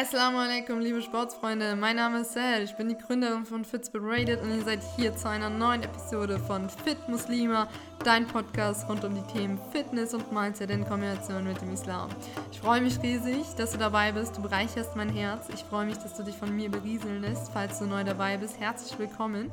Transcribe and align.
Assalamu 0.00 0.38
alaikum, 0.38 0.80
liebe 0.80 1.02
Sportsfreunde. 1.02 1.76
Mein 1.76 1.96
Name 1.96 2.20
ist 2.20 2.32
Sel. 2.32 2.62
Ich 2.64 2.74
bin 2.74 2.88
die 2.88 2.96
Gründerin 2.96 3.44
von 3.44 3.66
Fitspit 3.66 4.00
Rated 4.02 4.40
und 4.40 4.50
ihr 4.56 4.62
seid 4.62 4.80
hier 4.96 5.14
zu 5.14 5.28
einer 5.28 5.50
neuen 5.50 5.82
Episode 5.82 6.38
von 6.38 6.70
Fit 6.70 6.96
Muslima, 7.06 7.68
dein 8.02 8.26
Podcast 8.26 8.88
rund 8.88 9.04
um 9.04 9.14
die 9.14 9.32
Themen 9.34 9.60
Fitness 9.72 10.14
und 10.14 10.32
Mindset 10.32 10.70
in 10.70 10.86
Kombination 10.86 11.44
mit 11.44 11.60
dem 11.60 11.74
Islam. 11.74 12.08
Ich 12.50 12.60
freue 12.60 12.80
mich 12.80 13.02
riesig, 13.02 13.44
dass 13.58 13.72
du 13.72 13.78
dabei 13.78 14.12
bist. 14.12 14.38
Du 14.38 14.40
bereicherst 14.40 14.96
mein 14.96 15.10
Herz. 15.10 15.50
Ich 15.52 15.64
freue 15.64 15.84
mich, 15.84 15.98
dass 15.98 16.16
du 16.16 16.22
dich 16.22 16.36
von 16.36 16.56
mir 16.56 16.70
berieseln 16.70 17.20
lässt. 17.20 17.52
Falls 17.52 17.78
du 17.78 17.84
neu 17.84 18.02
dabei 18.02 18.38
bist, 18.38 18.58
herzlich 18.58 18.98
willkommen. 18.98 19.50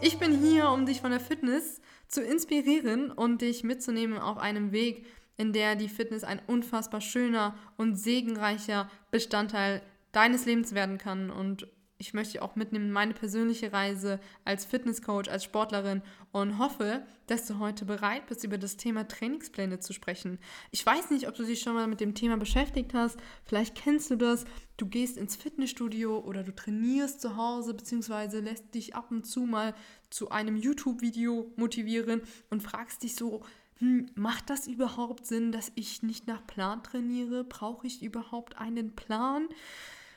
Ich 0.00 0.18
bin 0.18 0.36
hier, 0.36 0.70
um 0.70 0.86
dich 0.86 1.02
von 1.02 1.12
der 1.12 1.20
Fitness 1.20 1.80
zu 2.08 2.20
inspirieren 2.20 3.12
und 3.12 3.42
dich 3.42 3.62
mitzunehmen 3.62 4.18
auf 4.18 4.38
einem 4.38 4.72
Weg, 4.72 5.06
in 5.36 5.52
der 5.52 5.76
die 5.76 5.88
Fitness 5.88 6.24
ein 6.24 6.40
unfassbar 6.46 7.00
schöner 7.00 7.56
und 7.76 7.96
segenreicher 7.96 8.90
Bestandteil 9.10 9.82
deines 10.12 10.46
Lebens 10.46 10.74
werden 10.74 10.98
kann. 10.98 11.30
Und 11.30 11.66
ich 11.96 12.12
möchte 12.12 12.42
auch 12.42 12.56
mitnehmen 12.56 12.86
in 12.86 12.92
meine 12.92 13.14
persönliche 13.14 13.72
Reise 13.72 14.20
als 14.44 14.64
Fitnesscoach, 14.64 15.28
als 15.30 15.44
Sportlerin 15.44 16.02
und 16.32 16.58
hoffe, 16.58 17.06
dass 17.26 17.46
du 17.46 17.58
heute 17.58 17.84
bereit 17.84 18.26
bist, 18.26 18.44
über 18.44 18.58
das 18.58 18.76
Thema 18.76 19.06
Trainingspläne 19.06 19.78
zu 19.78 19.92
sprechen. 19.92 20.38
Ich 20.70 20.84
weiß 20.84 21.10
nicht, 21.10 21.28
ob 21.28 21.34
du 21.34 21.44
dich 21.44 21.60
schon 21.60 21.74
mal 21.74 21.86
mit 21.86 22.00
dem 22.00 22.14
Thema 22.14 22.36
beschäftigt 22.36 22.94
hast. 22.94 23.18
Vielleicht 23.44 23.76
kennst 23.76 24.10
du 24.10 24.16
das. 24.16 24.44
Du 24.76 24.86
gehst 24.86 25.16
ins 25.16 25.36
Fitnessstudio 25.36 26.18
oder 26.18 26.42
du 26.42 26.54
trainierst 26.54 27.20
zu 27.20 27.36
Hause, 27.36 27.74
beziehungsweise 27.74 28.40
lässt 28.40 28.74
dich 28.74 28.94
ab 28.94 29.10
und 29.10 29.24
zu 29.24 29.42
mal 29.42 29.74
zu 30.10 30.30
einem 30.30 30.56
YouTube-Video 30.56 31.52
motivieren 31.56 32.22
und 32.50 32.62
fragst 32.62 33.02
dich 33.02 33.14
so, 33.14 33.44
hm, 33.78 34.06
macht 34.14 34.50
das 34.50 34.66
überhaupt 34.66 35.26
Sinn, 35.26 35.52
dass 35.52 35.72
ich 35.74 36.02
nicht 36.02 36.26
nach 36.26 36.46
Plan 36.46 36.82
trainiere? 36.82 37.44
Brauche 37.44 37.86
ich 37.86 38.02
überhaupt 38.02 38.58
einen 38.58 38.94
Plan? 38.94 39.48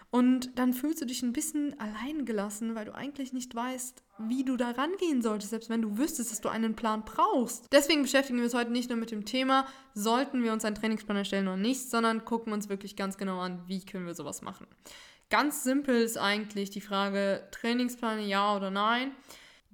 Und 0.09 0.57
dann 0.57 0.73
fühlst 0.73 1.02
du 1.02 1.05
dich 1.05 1.21
ein 1.21 1.33
bisschen 1.33 1.77
allein 1.80 2.25
gelassen, 2.25 2.75
weil 2.75 2.85
du 2.85 2.95
eigentlich 2.95 3.33
nicht 3.33 3.53
weißt, 3.53 4.03
wie 4.19 4.45
du 4.45 4.55
da 4.55 4.72
rangehen 4.72 5.22
solltest, 5.22 5.50
selbst 5.50 5.69
wenn 5.69 5.81
du 5.81 5.97
wüsstest, 5.97 6.31
dass 6.31 6.39
du 6.39 6.50
einen 6.50 6.75
Plan 6.75 7.03
brauchst. 7.03 7.67
Deswegen 7.72 8.03
beschäftigen 8.03 8.38
wir 8.38 8.45
uns 8.45 8.53
heute 8.53 8.72
nicht 8.72 8.89
nur 8.89 8.97
mit 8.97 9.11
dem 9.11 9.25
Thema, 9.25 9.67
sollten 9.94 10.44
wir 10.44 10.53
uns 10.53 10.63
einen 10.63 10.75
Trainingsplan 10.75 11.17
erstellen 11.17 11.47
oder 11.47 11.58
nicht, 11.58 11.89
sondern 11.89 12.23
gucken 12.23 12.53
uns 12.53 12.69
wirklich 12.69 12.95
ganz 12.95 13.17
genau 13.17 13.39
an, 13.39 13.61
wie 13.67 13.85
können 13.85 14.05
wir 14.05 14.16
sowas 14.16 14.41
machen. 14.41 14.66
Ganz 15.30 15.63
simpel 15.63 16.02
ist 16.02 16.17
eigentlich 16.17 16.69
die 16.69 16.81
Frage, 16.81 17.45
Trainingsplan 17.52 18.25
ja 18.25 18.55
oder 18.55 18.72
nein. 18.72 19.11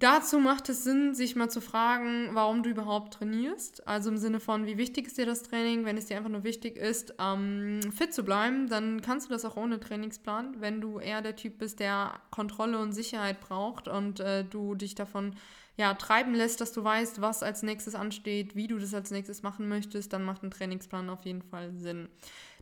Dazu 0.03 0.37
macht 0.37 0.67
es 0.67 0.83
Sinn, 0.83 1.15
sich 1.15 1.37
mal 1.37 1.49
zu 1.49 1.61
fragen, 1.61 2.31
warum 2.33 2.61
du 2.61 2.69
überhaupt 2.69 3.13
trainierst. 3.13 3.87
Also 3.87 4.09
im 4.09 4.17
Sinne 4.17 4.41
von, 4.41 4.65
wie 4.65 4.77
wichtig 4.77 5.07
ist 5.07 5.17
dir 5.17 5.25
das 5.25 5.43
Training? 5.43 5.85
Wenn 5.85 5.95
es 5.95 6.07
dir 6.07 6.17
einfach 6.17 6.29
nur 6.29 6.43
wichtig 6.43 6.75
ist, 6.75 7.15
ähm, 7.19 7.79
fit 7.95 8.13
zu 8.13 8.23
bleiben, 8.23 8.67
dann 8.67 9.01
kannst 9.01 9.29
du 9.29 9.33
das 9.33 9.45
auch 9.45 9.55
ohne 9.55 9.79
Trainingsplan. 9.79 10.59
Wenn 10.59 10.81
du 10.81 10.99
eher 10.99 11.21
der 11.21 11.37
Typ 11.37 11.57
bist, 11.57 11.79
der 11.79 12.19
Kontrolle 12.31 12.79
und 12.79 12.91
Sicherheit 12.91 13.39
braucht 13.39 13.87
und 13.87 14.19
äh, 14.19 14.43
du 14.43 14.75
dich 14.75 14.93
davon 14.93 15.37
ja, 15.77 15.93
treiben 15.93 16.33
lässt, 16.33 16.59
dass 16.59 16.73
du 16.73 16.83
weißt, 16.83 17.21
was 17.21 17.41
als 17.41 17.63
nächstes 17.63 17.95
ansteht, 17.95 18.57
wie 18.57 18.67
du 18.67 18.79
das 18.79 18.93
als 18.93 19.09
nächstes 19.09 19.41
machen 19.41 19.69
möchtest, 19.69 20.11
dann 20.11 20.25
macht 20.25 20.43
ein 20.43 20.51
Trainingsplan 20.51 21.09
auf 21.09 21.23
jeden 21.23 21.43
Fall 21.43 21.71
Sinn. 21.77 22.09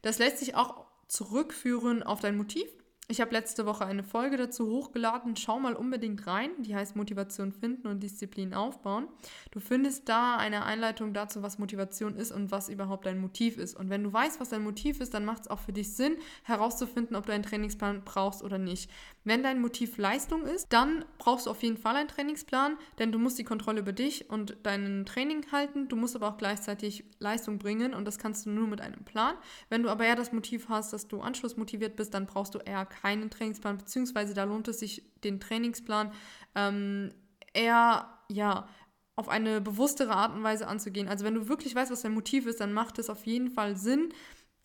Das 0.04 0.20
lässt 0.20 0.38
sich 0.38 0.54
auch 0.54 0.86
zurückführen 1.08 2.04
auf 2.04 2.20
dein 2.20 2.38
Motiv. 2.38 2.70
Ich 3.12 3.20
habe 3.20 3.32
letzte 3.32 3.66
Woche 3.66 3.86
eine 3.86 4.06
Folge 4.06 4.38
dazu 4.38 4.68
hochgeladen. 4.68 5.36
Schau 5.36 5.60
mal 5.60 5.74
unbedingt 5.74 6.26
rein. 6.28 6.50
Die 6.60 6.74
heißt 6.74 6.96
Motivation 6.96 7.52
finden 7.52 7.88
und 7.88 8.02
Disziplin 8.02 8.54
aufbauen. 8.54 9.10
Du 9.52 9.60
findest 9.60 10.08
da 10.08 10.38
eine 10.38 10.64
Einleitung 10.64 11.14
dazu, 11.14 11.44
was 11.44 11.60
Motivation 11.60 12.16
ist 12.16 12.32
und 12.32 12.52
was 12.52 12.70
überhaupt 12.70 13.06
dein 13.06 13.20
Motiv 13.20 13.58
ist. 13.58 13.76
Und 13.76 13.90
wenn 13.90 14.02
du 14.02 14.14
weißt, 14.14 14.40
was 14.40 14.48
dein 14.48 14.64
Motiv 14.64 15.02
ist, 15.02 15.14
dann 15.14 15.26
macht 15.26 15.42
es 15.42 15.48
auch 15.50 15.60
für 15.60 15.74
dich 15.74 15.94
Sinn, 15.94 16.16
herauszufinden, 16.44 17.18
ob 17.18 17.26
du 17.26 17.34
einen 17.34 17.44
Trainingsplan 17.44 18.04
brauchst 18.06 18.44
oder 18.44 18.58
nicht. 18.58 18.90
Wenn 19.26 19.44
dein 19.44 19.60
Motiv 19.60 19.98
Leistung 19.98 20.46
ist, 20.46 20.68
dann 20.70 21.04
brauchst 21.18 21.48
du 21.48 21.52
auf 21.52 21.62
jeden 21.64 21.78
Fall 21.78 21.98
einen 21.98 22.08
Trainingsplan, 22.08 22.78
denn 22.98 23.12
du 23.12 23.20
musst 23.20 23.38
die 23.38 23.44
Kontrolle 23.44 23.82
über 23.82 23.92
dich 23.92 24.30
und 24.30 24.56
deinen 24.64 25.06
Training 25.06 25.52
halten. 25.52 25.90
Du 25.90 25.98
musst 25.98 26.16
aber 26.16 26.30
auch 26.30 26.38
gleichzeitig 26.38 27.04
Leistung 27.20 27.60
bringen 27.60 27.94
und 27.94 28.06
das 28.06 28.20
kannst 28.20 28.46
du 28.46 28.52
nur 28.52 28.68
mit 28.68 28.80
einem 28.80 29.04
Plan. 29.04 29.36
Wenn 29.70 29.84
du 29.84 29.90
aber 29.90 30.06
eher 30.06 30.16
das 30.16 30.32
Motiv 30.32 30.70
hast, 30.70 30.94
dass 30.94 31.10
du 31.10 31.20
anschlussmotiviert 31.20 31.98
bist, 31.98 32.14
dann 32.14 32.26
brauchst 32.26 32.56
du 32.56 32.60
eher 32.60 32.86
keinen 33.02 33.30
Trainingsplan, 33.30 33.78
beziehungsweise 33.78 34.34
da 34.34 34.44
lohnt 34.44 34.68
es 34.68 34.80
sich, 34.80 35.04
den 35.24 35.40
Trainingsplan 35.40 36.12
ähm, 36.56 37.12
eher, 37.54 38.08
ja, 38.30 38.68
auf 39.16 39.30
eine 39.30 39.62
bewusstere 39.62 40.14
Art 40.14 40.34
und 40.34 40.44
Weise 40.44 40.68
anzugehen. 40.68 41.08
Also 41.08 41.26
wenn 41.26 41.36
du 41.36 41.48
wirklich 41.48 41.76
weißt, 41.76 41.92
was 41.92 42.02
dein 42.02 42.14
Motiv 42.14 42.46
ist, 42.46 42.60
dann 42.60 42.74
macht 42.74 42.98
es 42.98 43.10
auf 43.10 43.26
jeden 43.26 43.52
Fall 43.52 43.76
Sinn, 43.76 44.14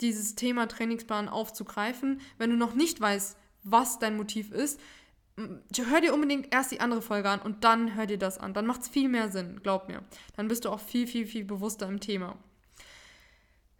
dieses 0.01 0.35
Thema 0.35 0.67
Trainingsplan 0.67 1.27
aufzugreifen. 1.27 2.21
Wenn 2.37 2.49
du 2.49 2.55
noch 2.55 2.73
nicht 2.73 3.01
weißt, 3.01 3.37
was 3.63 3.99
dein 3.99 4.15
Motiv 4.15 4.51
ist, 4.51 4.79
hör 5.37 6.01
dir 6.01 6.13
unbedingt 6.13 6.53
erst 6.53 6.71
die 6.71 6.79
andere 6.79 7.01
Folge 7.01 7.29
an 7.29 7.41
und 7.41 7.63
dann 7.63 7.95
hör 7.95 8.05
dir 8.05 8.17
das 8.17 8.39
an. 8.39 8.53
Dann 8.53 8.65
macht 8.65 8.81
es 8.81 8.87
viel 8.87 9.09
mehr 9.09 9.29
Sinn, 9.29 9.59
glaub 9.61 9.87
mir. 9.87 10.03
Dann 10.35 10.47
bist 10.47 10.65
du 10.65 10.69
auch 10.69 10.79
viel, 10.79 11.07
viel, 11.07 11.27
viel 11.27 11.45
bewusster 11.45 11.87
im 11.87 11.99
Thema. 11.99 12.37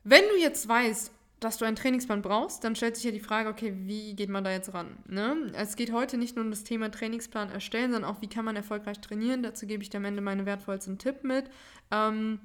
Wenn 0.03 0.23
du 0.29 0.37
jetzt 0.39 0.67
weißt, 0.67 1.11
dass 1.39 1.57
du 1.57 1.65
einen 1.65 1.75
Trainingsplan 1.75 2.21
brauchst, 2.21 2.63
dann 2.63 2.75
stellt 2.75 2.95
sich 2.95 3.05
ja 3.05 3.11
die 3.11 3.19
Frage, 3.19 3.49
okay, 3.49 3.73
wie 3.75 4.15
geht 4.15 4.29
man 4.29 4.43
da 4.43 4.51
jetzt 4.51 4.73
ran? 4.73 4.97
Ne? 5.07 5.51
Es 5.53 5.75
geht 5.75 5.91
heute 5.91 6.17
nicht 6.17 6.35
nur 6.35 6.43
um 6.43 6.51
das 6.51 6.63
Thema 6.63 6.89
Trainingsplan 6.89 7.49
erstellen, 7.51 7.91
sondern 7.91 8.11
auch, 8.11 8.21
wie 8.21 8.27
kann 8.27 8.45
man 8.45 8.55
erfolgreich 8.55 8.99
trainieren. 8.99 9.43
Dazu 9.43 9.67
gebe 9.67 9.83
ich 9.83 9.95
am 9.95 10.05
Ende 10.05 10.21
meinen 10.21 10.45
wertvollsten 10.45 10.97
Tipp 10.97 11.23
mit. 11.23 11.45
Ähm, 11.91 12.39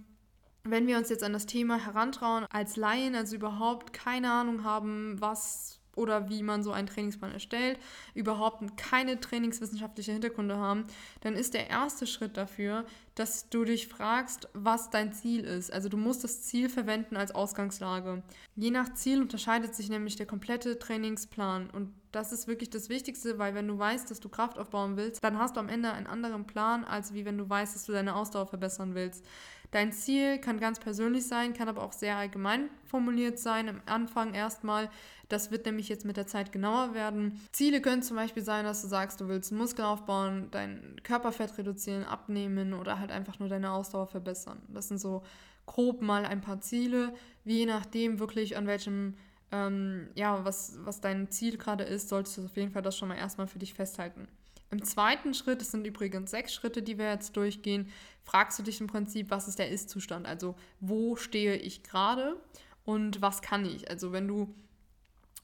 wenn 0.64 0.86
wir 0.86 0.98
uns 0.98 1.08
jetzt 1.08 1.24
an 1.24 1.32
das 1.32 1.46
Thema 1.46 1.84
herantrauen, 1.84 2.46
als 2.50 2.76
Laien, 2.76 3.14
also 3.14 3.34
überhaupt 3.34 3.92
keine 3.92 4.30
Ahnung 4.30 4.62
haben, 4.62 5.16
was 5.18 5.80
oder 5.94 6.28
wie 6.28 6.42
man 6.42 6.62
so 6.62 6.72
einen 6.72 6.86
Trainingsplan 6.86 7.32
erstellt, 7.32 7.78
überhaupt 8.14 8.76
keine 8.76 9.20
trainingswissenschaftliche 9.20 10.12
Hintergründe 10.12 10.56
haben, 10.56 10.84
dann 11.20 11.34
ist 11.34 11.54
der 11.54 11.70
erste 11.70 12.06
Schritt 12.06 12.36
dafür, 12.36 12.84
dass 13.14 13.48
du 13.50 13.64
dich 13.64 13.88
fragst, 13.88 14.48
was 14.54 14.90
dein 14.90 15.12
Ziel 15.12 15.44
ist. 15.44 15.72
Also 15.72 15.88
du 15.88 15.96
musst 15.96 16.24
das 16.24 16.42
Ziel 16.42 16.68
verwenden 16.68 17.16
als 17.16 17.34
Ausgangslage. 17.34 18.22
Je 18.56 18.70
nach 18.70 18.94
Ziel 18.94 19.20
unterscheidet 19.20 19.74
sich 19.74 19.88
nämlich 19.88 20.16
der 20.16 20.26
komplette 20.26 20.78
Trainingsplan 20.78 21.70
und 21.70 21.92
das 22.12 22.30
ist 22.30 22.46
wirklich 22.46 22.70
das 22.70 22.88
Wichtigste, 22.88 23.38
weil 23.38 23.54
wenn 23.54 23.66
du 23.66 23.78
weißt, 23.78 24.10
dass 24.10 24.20
du 24.20 24.28
Kraft 24.28 24.58
aufbauen 24.58 24.96
willst, 24.96 25.24
dann 25.24 25.38
hast 25.38 25.56
du 25.56 25.60
am 25.60 25.68
Ende 25.68 25.92
einen 25.92 26.06
anderen 26.06 26.46
Plan, 26.46 26.84
als 26.84 27.14
wie 27.14 27.24
wenn 27.24 27.38
du 27.38 27.48
weißt, 27.48 27.74
dass 27.74 27.86
du 27.86 27.92
deine 27.92 28.14
Ausdauer 28.14 28.46
verbessern 28.46 28.94
willst. 28.94 29.24
Dein 29.70 29.90
Ziel 29.90 30.38
kann 30.38 30.60
ganz 30.60 30.78
persönlich 30.78 31.26
sein, 31.26 31.54
kann 31.54 31.66
aber 31.66 31.82
auch 31.82 31.94
sehr 31.94 32.18
allgemein 32.18 32.68
formuliert 32.84 33.38
sein. 33.38 33.70
Am 33.70 33.80
Anfang 33.86 34.34
erstmal, 34.34 34.90
das 35.30 35.50
wird 35.50 35.64
nämlich 35.64 35.88
jetzt 35.88 36.04
mit 36.04 36.18
der 36.18 36.26
Zeit 36.26 36.52
genauer 36.52 36.92
werden. 36.92 37.40
Ziele 37.52 37.80
können 37.80 38.02
zum 38.02 38.16
Beispiel 38.16 38.42
sein, 38.42 38.66
dass 38.66 38.82
du 38.82 38.88
sagst, 38.88 39.22
du 39.22 39.28
willst 39.28 39.50
Muskeln 39.50 39.88
aufbauen, 39.88 40.48
dein 40.50 40.96
Körperfett 41.02 41.56
reduzieren, 41.56 42.04
abnehmen 42.04 42.74
oder 42.74 42.98
halt 42.98 43.10
einfach 43.10 43.38
nur 43.38 43.48
deine 43.48 43.72
Ausdauer 43.72 44.06
verbessern. 44.06 44.60
Das 44.68 44.88
sind 44.88 44.98
so 44.98 45.22
grob 45.64 46.02
mal 46.02 46.26
ein 46.26 46.42
paar 46.42 46.60
Ziele, 46.60 47.14
wie 47.44 47.60
je 47.60 47.66
nachdem 47.66 48.18
wirklich 48.18 48.58
an 48.58 48.66
welchem 48.66 49.14
ähm, 49.52 50.08
ja, 50.14 50.44
was, 50.44 50.78
was 50.84 51.00
dein 51.00 51.30
Ziel 51.30 51.58
gerade 51.58 51.84
ist, 51.84 52.08
solltest 52.08 52.38
du 52.38 52.44
auf 52.46 52.56
jeden 52.56 52.72
Fall 52.72 52.82
das 52.82 52.96
schon 52.96 53.08
mal 53.08 53.16
erstmal 53.16 53.46
für 53.46 53.58
dich 53.58 53.74
festhalten. 53.74 54.26
Im 54.70 54.82
zweiten 54.82 55.34
Schritt, 55.34 55.60
es 55.60 55.70
sind 55.70 55.86
übrigens 55.86 56.30
sechs 56.30 56.54
Schritte, 56.54 56.82
die 56.82 56.96
wir 56.96 57.10
jetzt 57.10 57.36
durchgehen, 57.36 57.88
fragst 58.24 58.58
du 58.58 58.62
dich 58.62 58.80
im 58.80 58.86
Prinzip, 58.86 59.30
was 59.30 59.46
ist 59.46 59.58
der 59.58 59.68
Ist-Zustand? 59.70 60.26
Also 60.26 60.54
wo 60.80 61.14
stehe 61.14 61.56
ich 61.56 61.82
gerade 61.82 62.40
und 62.86 63.20
was 63.20 63.42
kann 63.42 63.66
ich? 63.66 63.90
Also 63.90 64.12
wenn 64.12 64.26
du 64.26 64.54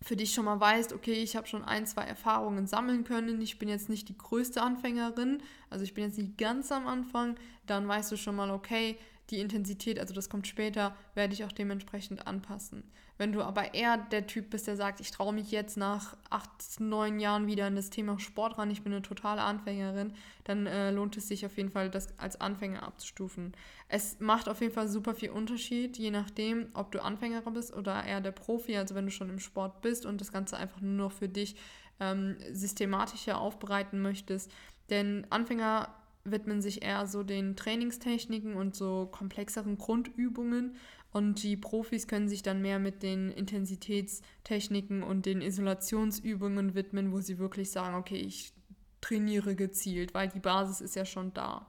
für 0.01 0.17
dich 0.17 0.33
schon 0.33 0.47
mal 0.47 0.59
weißt, 0.59 0.95
okay, 0.95 1.13
ich 1.13 1.37
habe 1.37 1.47
schon 1.47 1.65
ein, 1.65 1.87
zwei 1.87 2.05
Erfahrungen 2.05 2.67
sammeln 2.67 3.05
können, 3.05 3.41
ich 3.43 3.59
bin 3.59 3.69
jetzt 3.69 3.91
nicht 3.91 4.09
die 4.09 4.17
größte 4.17 4.63
Anfängerin, 4.63 5.43
also 5.69 5.85
ich 5.85 5.93
bin 5.93 6.05
jetzt 6.05 6.17
nicht 6.17 6.39
ganz 6.39 6.73
am 6.73 6.87
Anfang, 6.87 7.37
dann 7.67 7.87
weißt 7.87 8.11
du 8.13 8.17
schon 8.17 8.37
mal, 8.37 8.51
okay, 8.51 8.97
die 9.31 9.41
Intensität, 9.41 9.99
also 9.99 10.15
das 10.15 10.31
kommt 10.31 10.47
später, 10.47 10.95
werde 11.15 11.35
ich 11.35 11.45
auch 11.45 11.53
dementsprechend 11.53 12.27
anpassen. 12.27 12.83
Wenn 13.19 13.33
du 13.33 13.43
aber 13.43 13.75
eher 13.75 13.97
der 13.97 14.29
Typ 14.29 14.51
bist, 14.51 14.69
der 14.69 14.77
sagt, 14.77 15.01
ich 15.01 15.11
traue 15.11 15.33
mich 15.33 15.51
jetzt 15.51 15.77
nach 15.77 16.17
acht, 16.31 16.51
neun 16.79 17.19
Jahren 17.19 17.49
wieder 17.49 17.67
in 17.67 17.75
das 17.75 17.91
Thema 17.91 18.19
Sport 18.21 18.59
ran, 18.59 18.71
ich 18.71 18.83
bin 18.83 18.93
eine 18.93 19.03
totale 19.03 19.43
Anfängerin, 19.43 20.15
dann 20.45 20.67
äh, 20.67 20.93
lohnt 20.93 21.17
es 21.17 21.27
sich 21.27 21.45
auf 21.45 21.57
jeden 21.57 21.71
Fall, 21.71 21.91
das 21.91 22.17
als 22.19 22.41
Anfänger 22.41 22.85
abzustufen. 22.85 23.53
Es 23.89 24.21
macht 24.21 24.49
auf 24.49 24.61
jeden 24.61 24.73
Fall 24.73 24.89
super 24.89 25.15
viel 25.15 25.31
Unterschied, 25.31 25.99
je 25.99 26.13
nachdem, 26.13 26.69
ob 26.75 26.93
du 26.93 27.03
Anfänger 27.03 27.43
bist 27.51 27.75
oder 27.75 28.05
eher 28.05 28.21
der 28.21 28.31
Profi, 28.31 28.77
also 28.77 28.95
wenn 28.95 29.07
du 29.07 29.11
schon 29.11 29.31
im 29.31 29.41
Sport 29.41 29.83
bist 29.83 30.07
und 30.07 30.21
das 30.21 30.31
Ganze 30.31 30.57
einfach 30.57 30.81
nur 30.81 31.09
noch 31.09 31.13
für 31.13 31.29
dich 31.29 31.57
ähm, 31.99 32.37
systematischer 32.53 33.39
aufbereiten 33.39 34.01
möchtest. 34.01 34.53
Denn 34.91 35.27
Anfänger 35.31 35.89
widmen 36.31 36.61
sich 36.61 36.83
eher 36.83 37.07
so 37.07 37.23
den 37.23 37.57
Trainingstechniken 37.57 38.55
und 38.55 38.75
so 38.75 39.07
komplexeren 39.11 39.79
Grundübungen. 39.79 40.77
Und 41.11 41.43
die 41.43 41.57
Profis 41.57 42.07
können 42.07 42.29
sich 42.29 42.43
dann 42.43 42.61
mehr 42.61 42.79
mit 42.79 43.03
den 43.03 43.31
Intensitätstechniken 43.31 45.03
und 45.03 45.27
den 45.27 45.41
Isolationsübungen 45.41 46.75
widmen, 46.75 47.13
wo 47.13 47.21
sie 47.21 47.39
wirklich 47.39 47.71
sagen, 47.71 47.95
okay, 47.95 48.19
ich 48.19 48.53
trainiere 49.01 49.55
gezielt, 49.55 50.13
weil 50.15 50.29
die 50.29 50.41
Basis 50.41 50.81
ist 50.81 50.97
ja 50.97 51.05
schon 51.05 51.33
da. 51.33 51.67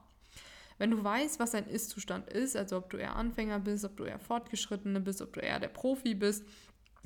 Wenn 0.78 0.90
du 0.90 1.04
weißt, 1.04 1.38
was 1.38 1.50
dein 1.50 1.68
Ist-Zustand 1.68 2.30
ist, 2.30 2.56
also 2.56 2.78
ob 2.78 2.88
du 2.88 2.96
eher 2.96 3.16
Anfänger 3.16 3.58
bist, 3.60 3.84
ob 3.84 3.96
du 3.96 4.04
eher 4.04 4.18
Fortgeschrittene 4.18 5.00
bist, 5.00 5.20
ob 5.20 5.32
du 5.34 5.40
eher 5.40 5.60
der 5.60 5.68
Profi 5.68 6.14
bist, 6.14 6.44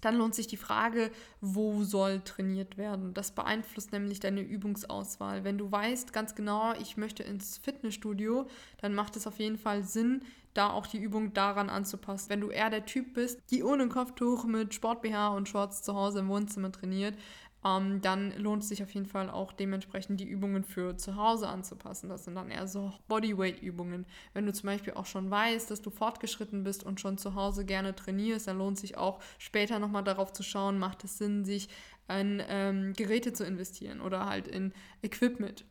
dann 0.05 0.17
lohnt 0.17 0.35
sich 0.35 0.47
die 0.47 0.57
Frage, 0.57 1.11
wo 1.41 1.83
soll 1.83 2.21
trainiert 2.21 2.77
werden. 2.77 3.15
Das 3.15 3.31
beeinflusst 3.31 3.93
nämlich 3.93 4.21
deine 4.21 4.41
Übungsauswahl. 4.41 5.45
Wenn 5.45 5.59
du 5.59 5.71
weißt 5.71 6.13
ganz 6.13 6.35
genau, 6.35 6.75
ich 6.81 6.97
möchte 6.97 7.23
ins 7.23 7.59
Fitnessstudio, 7.59 8.47
dann 8.81 8.95
macht 8.95 9.17
es 9.17 9.27
auf 9.27 9.39
jeden 9.39 9.59
Fall 9.59 9.83
Sinn, 9.85 10.23
da 10.55 10.71
auch 10.71 10.87
die 10.87 10.99
Übung 10.99 11.35
daran 11.35 11.69
anzupassen. 11.69 12.31
Wenn 12.31 12.41
du 12.41 12.51
eher 12.51 12.71
der 12.71 12.87
Typ 12.87 13.15
bist, 13.15 13.41
die 13.51 13.65
ohne 13.65 13.89
Kopftuch 13.89 14.45
mit 14.45 14.73
Sport 14.73 15.03
BH 15.03 15.29
und 15.29 15.49
Shorts 15.49 15.83
zu 15.83 15.95
Hause 15.95 16.21
im 16.21 16.29
Wohnzimmer 16.29 16.71
trainiert, 16.71 17.17
ähm, 17.65 18.01
dann 18.03 18.33
lohnt 18.37 18.63
es 18.63 18.69
sich 18.69 18.83
auf 18.83 18.91
jeden 18.93 19.07
Fall 19.07 19.31
auch 19.31 19.53
dementsprechend 19.53 20.21
die 20.21 20.29
Übungen 20.29 20.65
für 20.65 20.97
zu 20.97 21.17
Hause 21.17 21.49
anzupassen. 21.49 22.09
Das 22.09 22.25
sind 22.25 22.35
dann 22.35 22.51
eher 22.51 22.69
so 22.69 22.93
Bodyweight-Übungen. 23.09 24.05
Wenn 24.35 24.47
du 24.47 24.53
zum 24.53 24.67
Beispiel 24.67 24.95
auch 24.95 25.07
schon 25.07 25.31
weißt, 25.31 25.71
dass 25.71 25.81
du 25.81 25.91
fortgeschritten 25.91 26.63
bist 26.63 26.85
und 26.85 27.01
schon 27.01 27.17
zu 27.17 27.35
Hause 27.35 27.65
gerne 27.65 27.95
trainierst, 27.95 28.49
dann 28.49 28.59
lohnt 28.59 28.79
sich 28.79 28.97
auch 28.97 29.21
später 29.39 29.79
nochmal 29.79 30.05
darauf 30.05 30.33
zu 30.33 30.43
schauen, 30.43 30.79
macht 30.79 31.05
es 31.05 31.17
Sinn, 31.17 31.45
sich 31.45 31.69
in 32.09 32.43
ähm, 32.49 32.93
Geräte 32.93 33.33
zu 33.33 33.45
investieren 33.45 34.03
oder 34.03 34.27
halt 34.27 34.47
in 34.47 34.75
Equipment. 35.03 35.65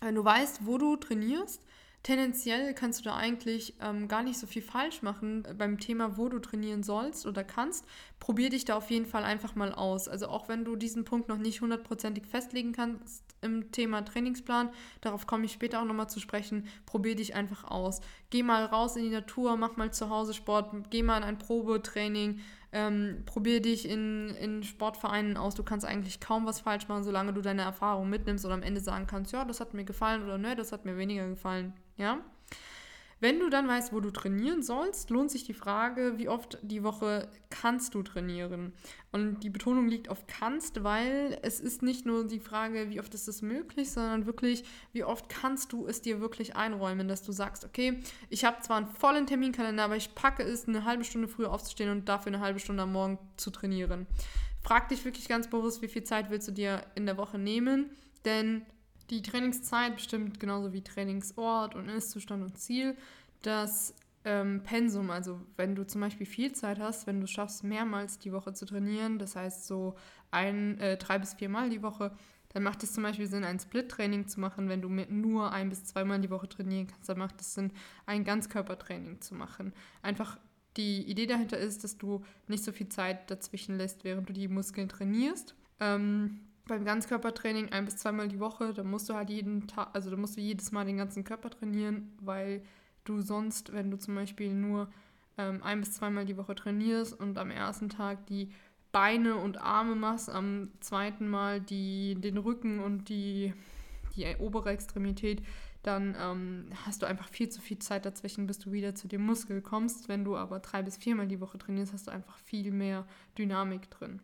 Wenn 0.00 0.14
du 0.14 0.24
weißt, 0.24 0.64
wo 0.64 0.78
du 0.78 0.96
trainierst, 0.96 1.60
tendenziell 2.02 2.74
kannst 2.74 3.00
du 3.00 3.04
da 3.04 3.16
eigentlich 3.16 3.74
ähm, 3.80 4.08
gar 4.08 4.22
nicht 4.22 4.38
so 4.38 4.46
viel 4.46 4.62
falsch 4.62 5.02
machen 5.02 5.44
äh, 5.44 5.54
beim 5.54 5.78
Thema, 5.78 6.16
wo 6.16 6.28
du 6.28 6.38
trainieren 6.38 6.82
sollst 6.82 7.26
oder 7.26 7.44
kannst. 7.44 7.84
Probier 8.18 8.50
dich 8.50 8.64
da 8.64 8.76
auf 8.76 8.90
jeden 8.90 9.06
Fall 9.06 9.24
einfach 9.24 9.54
mal 9.54 9.72
aus. 9.72 10.08
Also 10.08 10.28
auch 10.28 10.48
wenn 10.48 10.64
du 10.64 10.76
diesen 10.76 11.04
Punkt 11.04 11.28
noch 11.28 11.38
nicht 11.38 11.60
hundertprozentig 11.60 12.26
festlegen 12.26 12.72
kannst 12.72 13.24
im 13.42 13.72
Thema 13.72 14.02
Trainingsplan, 14.02 14.70
darauf 15.00 15.26
komme 15.26 15.44
ich 15.44 15.52
später 15.52 15.80
auch 15.80 15.86
nochmal 15.86 16.10
zu 16.10 16.20
sprechen, 16.20 16.66
probier 16.86 17.16
dich 17.16 17.34
einfach 17.34 17.64
aus. 17.64 18.00
Geh 18.30 18.42
mal 18.42 18.64
raus 18.64 18.96
in 18.96 19.04
die 19.04 19.10
Natur, 19.10 19.56
mach 19.56 19.76
mal 19.76 19.92
zu 19.92 20.10
Hause 20.10 20.34
Sport, 20.34 20.90
geh 20.90 21.02
mal 21.02 21.18
in 21.18 21.24
ein 21.24 21.38
Probetraining, 21.38 22.40
ähm, 22.72 23.22
probier 23.26 23.60
dich 23.60 23.88
in, 23.88 24.28
in 24.40 24.62
Sportvereinen 24.62 25.36
aus. 25.36 25.54
Du 25.54 25.62
kannst 25.62 25.86
eigentlich 25.86 26.20
kaum 26.20 26.46
was 26.46 26.60
falsch 26.60 26.88
machen, 26.88 27.02
solange 27.02 27.32
du 27.32 27.40
deine 27.40 27.62
Erfahrung 27.62 28.08
mitnimmst 28.08 28.44
und 28.44 28.52
am 28.52 28.62
Ende 28.62 28.80
sagen 28.80 29.06
kannst, 29.06 29.32
ja, 29.32 29.44
das 29.44 29.60
hat 29.60 29.74
mir 29.74 29.84
gefallen 29.84 30.22
oder 30.22 30.38
ne, 30.38 30.54
das 30.54 30.72
hat 30.72 30.84
mir 30.84 30.96
weniger 30.96 31.28
gefallen. 31.28 31.72
Ja. 32.00 32.18
Wenn 33.22 33.38
du 33.38 33.50
dann 33.50 33.68
weißt, 33.68 33.92
wo 33.92 34.00
du 34.00 34.10
trainieren 34.10 34.62
sollst, 34.62 35.10
lohnt 35.10 35.30
sich 35.30 35.44
die 35.44 35.52
Frage, 35.52 36.16
wie 36.16 36.30
oft 36.30 36.56
die 36.62 36.82
Woche 36.82 37.28
kannst 37.50 37.94
du 37.94 38.02
trainieren? 38.02 38.72
Und 39.12 39.40
die 39.40 39.50
Betonung 39.50 39.88
liegt 39.88 40.08
auf 40.08 40.26
kannst, 40.26 40.84
weil 40.84 41.38
es 41.42 41.60
ist 41.60 41.82
nicht 41.82 42.06
nur 42.06 42.26
die 42.26 42.40
Frage, 42.40 42.88
wie 42.88 42.98
oft 42.98 43.12
ist 43.12 43.28
es 43.28 43.42
möglich, 43.42 43.92
sondern 43.92 44.24
wirklich, 44.24 44.64
wie 44.94 45.04
oft 45.04 45.28
kannst 45.28 45.74
du 45.74 45.86
es 45.86 46.00
dir 46.00 46.22
wirklich 46.22 46.56
einräumen, 46.56 47.08
dass 47.08 47.22
du 47.22 47.32
sagst, 47.32 47.66
okay, 47.66 48.00
ich 48.30 48.46
habe 48.46 48.62
zwar 48.62 48.78
einen 48.78 48.88
vollen 48.88 49.26
Terminkalender, 49.26 49.84
aber 49.84 49.96
ich 49.96 50.14
packe 50.14 50.42
es, 50.42 50.66
eine 50.66 50.86
halbe 50.86 51.04
Stunde 51.04 51.28
früher 51.28 51.52
aufzustehen 51.52 51.90
und 51.90 52.08
dafür 52.08 52.32
eine 52.32 52.40
halbe 52.40 52.58
Stunde 52.58 52.84
am 52.84 52.92
Morgen 52.92 53.18
zu 53.36 53.50
trainieren. 53.50 54.06
Frag 54.62 54.88
dich 54.88 55.04
wirklich 55.04 55.28
ganz 55.28 55.48
bewusst, 55.48 55.82
wie 55.82 55.88
viel 55.88 56.04
Zeit 56.04 56.30
willst 56.30 56.48
du 56.48 56.52
dir 56.52 56.82
in 56.94 57.04
der 57.04 57.18
Woche 57.18 57.38
nehmen, 57.38 57.90
denn 58.24 58.64
die 59.10 59.22
Trainingszeit 59.22 59.96
bestimmt 59.96 60.40
genauso 60.40 60.72
wie 60.72 60.82
Trainingsort 60.82 61.74
und 61.74 61.88
Ist-Zustand 61.88 62.42
und 62.42 62.58
Ziel 62.58 62.96
das 63.42 63.94
ähm, 64.24 64.62
Pensum. 64.62 65.10
Also 65.10 65.40
wenn 65.56 65.74
du 65.74 65.86
zum 65.86 66.00
Beispiel 66.00 66.26
viel 66.26 66.52
Zeit 66.52 66.78
hast, 66.78 67.06
wenn 67.06 67.20
du 67.20 67.26
schaffst, 67.26 67.64
mehrmals 67.64 68.18
die 68.18 68.32
Woche 68.32 68.52
zu 68.52 68.66
trainieren, 68.66 69.18
das 69.18 69.36
heißt 69.36 69.66
so 69.66 69.96
ein, 70.30 70.78
äh, 70.78 70.96
drei 70.96 71.18
bis 71.18 71.34
viermal 71.34 71.70
die 71.70 71.82
Woche, 71.82 72.12
dann 72.52 72.62
macht 72.64 72.82
es 72.82 72.92
zum 72.92 73.04
Beispiel 73.04 73.26
Sinn, 73.26 73.44
ein 73.44 73.60
Split-Training 73.60 74.26
zu 74.26 74.40
machen. 74.40 74.68
Wenn 74.68 74.82
du 74.82 74.88
nur 74.88 75.52
ein 75.52 75.68
bis 75.68 75.84
zweimal 75.84 76.20
die 76.20 76.30
Woche 76.30 76.48
trainieren 76.48 76.88
kannst, 76.88 77.08
dann 77.08 77.18
macht 77.18 77.40
es 77.40 77.54
Sinn, 77.54 77.72
ein 78.06 78.24
Ganzkörpertraining 78.24 79.20
zu 79.20 79.34
machen. 79.36 79.72
Einfach 80.02 80.36
die 80.76 81.02
Idee 81.02 81.26
dahinter 81.26 81.58
ist, 81.58 81.84
dass 81.84 81.96
du 81.96 82.24
nicht 82.48 82.64
so 82.64 82.72
viel 82.72 82.88
Zeit 82.88 83.30
dazwischen 83.30 83.76
lässt, 83.76 84.04
während 84.04 84.28
du 84.28 84.32
die 84.32 84.48
Muskeln 84.48 84.88
trainierst. 84.88 85.54
Ähm, 85.78 86.40
beim 86.70 86.84
Ganzkörpertraining 86.84 87.70
ein 87.72 87.84
bis 87.84 87.96
zweimal 87.96 88.28
die 88.28 88.38
Woche, 88.38 88.72
da 88.72 88.84
musst 88.84 89.08
du 89.08 89.14
halt 89.14 89.28
jeden 89.28 89.66
Tag, 89.66 89.88
also 89.92 90.08
da 90.08 90.16
musst 90.16 90.36
du 90.36 90.40
jedes 90.40 90.70
Mal 90.70 90.86
den 90.86 90.96
ganzen 90.96 91.24
Körper 91.24 91.50
trainieren, 91.50 92.12
weil 92.20 92.62
du 93.04 93.20
sonst, 93.20 93.72
wenn 93.72 93.90
du 93.90 93.98
zum 93.98 94.14
Beispiel 94.14 94.54
nur 94.54 94.88
ähm, 95.36 95.62
ein 95.64 95.80
bis 95.80 95.94
zweimal 95.94 96.24
die 96.24 96.36
Woche 96.36 96.54
trainierst 96.54 97.18
und 97.18 97.38
am 97.38 97.50
ersten 97.50 97.88
Tag 97.88 98.24
die 98.26 98.52
Beine 98.92 99.36
und 99.36 99.60
Arme 99.60 99.96
machst, 99.96 100.30
am 100.30 100.70
zweiten 100.80 101.28
Mal 101.28 101.60
die, 101.60 102.14
den 102.14 102.38
Rücken 102.38 102.78
und 102.78 103.08
die, 103.08 103.52
die 104.14 104.36
obere 104.38 104.70
Extremität, 104.70 105.42
dann 105.82 106.16
ähm, 106.20 106.66
hast 106.86 107.02
du 107.02 107.06
einfach 107.06 107.28
viel 107.30 107.48
zu 107.48 107.60
viel 107.60 107.80
Zeit 107.80 108.06
dazwischen, 108.06 108.46
bis 108.46 108.60
du 108.60 108.70
wieder 108.70 108.94
zu 108.94 109.08
dem 109.08 109.22
Muskel 109.22 109.60
kommst. 109.60 110.08
Wenn 110.08 110.24
du 110.24 110.36
aber 110.36 110.60
drei 110.60 110.82
bis 110.82 110.98
viermal 110.98 111.26
die 111.26 111.40
Woche 111.40 111.58
trainierst, 111.58 111.92
hast 111.92 112.06
du 112.06 112.12
einfach 112.12 112.36
viel 112.38 112.70
mehr 112.70 113.06
Dynamik 113.36 113.90
drin. 113.90 114.20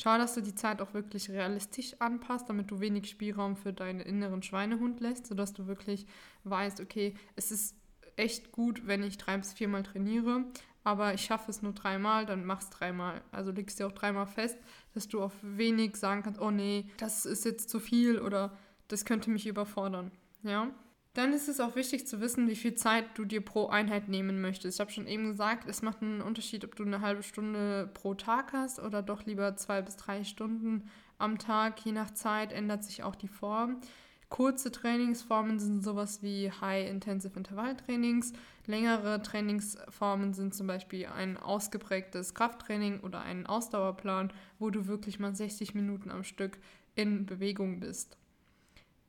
Schau, 0.00 0.16
dass 0.16 0.34
du 0.34 0.42
die 0.42 0.54
Zeit 0.54 0.80
auch 0.80 0.94
wirklich 0.94 1.28
realistisch 1.28 1.96
anpasst, 1.98 2.48
damit 2.48 2.70
du 2.70 2.78
wenig 2.78 3.10
Spielraum 3.10 3.56
für 3.56 3.72
deinen 3.72 3.98
inneren 3.98 4.44
Schweinehund 4.44 5.00
lässt, 5.00 5.26
sodass 5.26 5.52
du 5.52 5.66
wirklich 5.66 6.06
weißt, 6.44 6.80
okay, 6.80 7.14
es 7.34 7.50
ist 7.50 7.74
echt 8.14 8.52
gut, 8.52 8.86
wenn 8.86 9.02
ich 9.02 9.18
drei 9.18 9.36
bis 9.36 9.52
viermal 9.52 9.82
trainiere, 9.82 10.44
aber 10.84 11.14
ich 11.14 11.22
schaffe 11.22 11.50
es 11.50 11.62
nur 11.62 11.72
dreimal, 11.72 12.26
dann 12.26 12.44
mach's 12.44 12.70
dreimal. 12.70 13.22
Also 13.32 13.50
legst 13.50 13.80
dir 13.80 13.88
auch 13.88 13.92
dreimal 13.92 14.28
fest, 14.28 14.56
dass 14.94 15.08
du 15.08 15.20
auf 15.20 15.32
wenig 15.42 15.96
sagen 15.96 16.22
kannst, 16.22 16.40
oh 16.40 16.52
nee, 16.52 16.88
das 16.98 17.26
ist 17.26 17.44
jetzt 17.44 17.68
zu 17.68 17.80
viel 17.80 18.20
oder 18.20 18.56
das 18.86 19.04
könnte 19.04 19.30
mich 19.30 19.48
überfordern. 19.48 20.12
Ja? 20.44 20.70
Dann 21.18 21.32
ist 21.32 21.48
es 21.48 21.58
auch 21.58 21.74
wichtig 21.74 22.06
zu 22.06 22.20
wissen, 22.20 22.46
wie 22.46 22.54
viel 22.54 22.76
Zeit 22.76 23.06
du 23.16 23.24
dir 23.24 23.44
pro 23.44 23.66
Einheit 23.66 24.08
nehmen 24.08 24.40
möchtest. 24.40 24.76
Ich 24.76 24.80
habe 24.80 24.92
schon 24.92 25.08
eben 25.08 25.30
gesagt, 25.30 25.68
es 25.68 25.82
macht 25.82 26.00
einen 26.00 26.20
Unterschied, 26.20 26.64
ob 26.64 26.76
du 26.76 26.84
eine 26.84 27.00
halbe 27.00 27.24
Stunde 27.24 27.90
pro 27.92 28.14
Tag 28.14 28.52
hast 28.52 28.78
oder 28.78 29.02
doch 29.02 29.26
lieber 29.26 29.56
zwei 29.56 29.82
bis 29.82 29.96
drei 29.96 30.22
Stunden 30.22 30.88
am 31.18 31.36
Tag. 31.38 31.84
Je 31.84 31.90
nach 31.90 32.12
Zeit 32.12 32.52
ändert 32.52 32.84
sich 32.84 33.02
auch 33.02 33.16
die 33.16 33.26
Form. 33.26 33.80
Kurze 34.28 34.70
Trainingsformen 34.70 35.58
sind 35.58 35.82
sowas 35.82 36.22
wie 36.22 36.52
High-Intensive 36.52 37.36
Intervalltrainings. 37.36 38.32
Längere 38.66 39.20
Trainingsformen 39.20 40.34
sind 40.34 40.54
zum 40.54 40.68
Beispiel 40.68 41.06
ein 41.06 41.36
ausgeprägtes 41.36 42.32
Krafttraining 42.32 43.00
oder 43.00 43.22
ein 43.22 43.44
Ausdauerplan, 43.44 44.32
wo 44.60 44.70
du 44.70 44.86
wirklich 44.86 45.18
mal 45.18 45.34
60 45.34 45.74
Minuten 45.74 46.12
am 46.12 46.22
Stück 46.22 46.58
in 46.94 47.26
Bewegung 47.26 47.80
bist. 47.80 48.16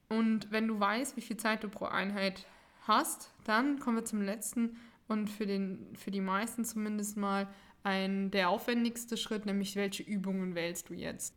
Und 0.09 0.51
wenn 0.51 0.67
du 0.67 0.79
weißt, 0.79 1.15
wie 1.17 1.21
viel 1.21 1.38
Zeit 1.38 1.63
du 1.63 1.69
pro 1.69 1.85
Einheit 1.85 2.45
hast, 2.81 3.31
dann 3.45 3.79
kommen 3.79 3.97
wir 3.97 4.06
zum 4.06 4.21
letzten 4.21 4.77
und 5.07 5.29
für, 5.29 5.45
den, 5.45 5.95
für 5.95 6.11
die 6.11 6.21
meisten 6.21 6.65
zumindest 6.65 7.17
mal 7.17 7.47
ein, 7.83 8.31
der 8.31 8.50
aufwendigste 8.50 9.17
Schritt, 9.17 9.45
nämlich 9.45 9.75
welche 9.75 10.03
Übungen 10.03 10.56
wählst 10.56 10.89
du 10.89 10.94
jetzt. 10.94 11.35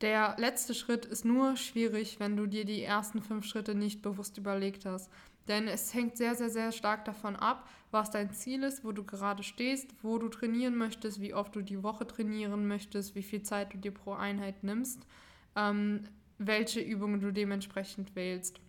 Der 0.00 0.36
letzte 0.38 0.74
Schritt 0.74 1.06
ist 1.06 1.24
nur 1.24 1.56
schwierig, 1.56 2.20
wenn 2.20 2.36
du 2.36 2.46
dir 2.46 2.64
die 2.64 2.82
ersten 2.82 3.20
fünf 3.20 3.44
Schritte 3.44 3.74
nicht 3.74 4.02
bewusst 4.02 4.38
überlegt 4.38 4.84
hast. 4.84 5.10
Denn 5.48 5.66
es 5.66 5.94
hängt 5.94 6.16
sehr, 6.16 6.34
sehr, 6.34 6.50
sehr 6.50 6.72
stark 6.72 7.04
davon 7.06 7.34
ab, 7.34 7.68
was 7.90 8.10
dein 8.10 8.32
Ziel 8.32 8.62
ist, 8.62 8.84
wo 8.84 8.92
du 8.92 9.02
gerade 9.02 9.42
stehst, 9.42 9.94
wo 10.02 10.18
du 10.18 10.28
trainieren 10.28 10.76
möchtest, 10.76 11.20
wie 11.20 11.34
oft 11.34 11.56
du 11.56 11.62
die 11.62 11.82
Woche 11.82 12.06
trainieren 12.06 12.68
möchtest, 12.68 13.14
wie 13.14 13.22
viel 13.22 13.42
Zeit 13.42 13.72
du 13.72 13.78
dir 13.78 13.92
pro 13.92 14.12
Einheit 14.12 14.62
nimmst. 14.62 15.06
Ähm, 15.56 16.04
welche 16.38 16.80
Übungen 16.80 17.20
du 17.20 17.32
dementsprechend 17.32 18.14
wählst. 18.16 18.60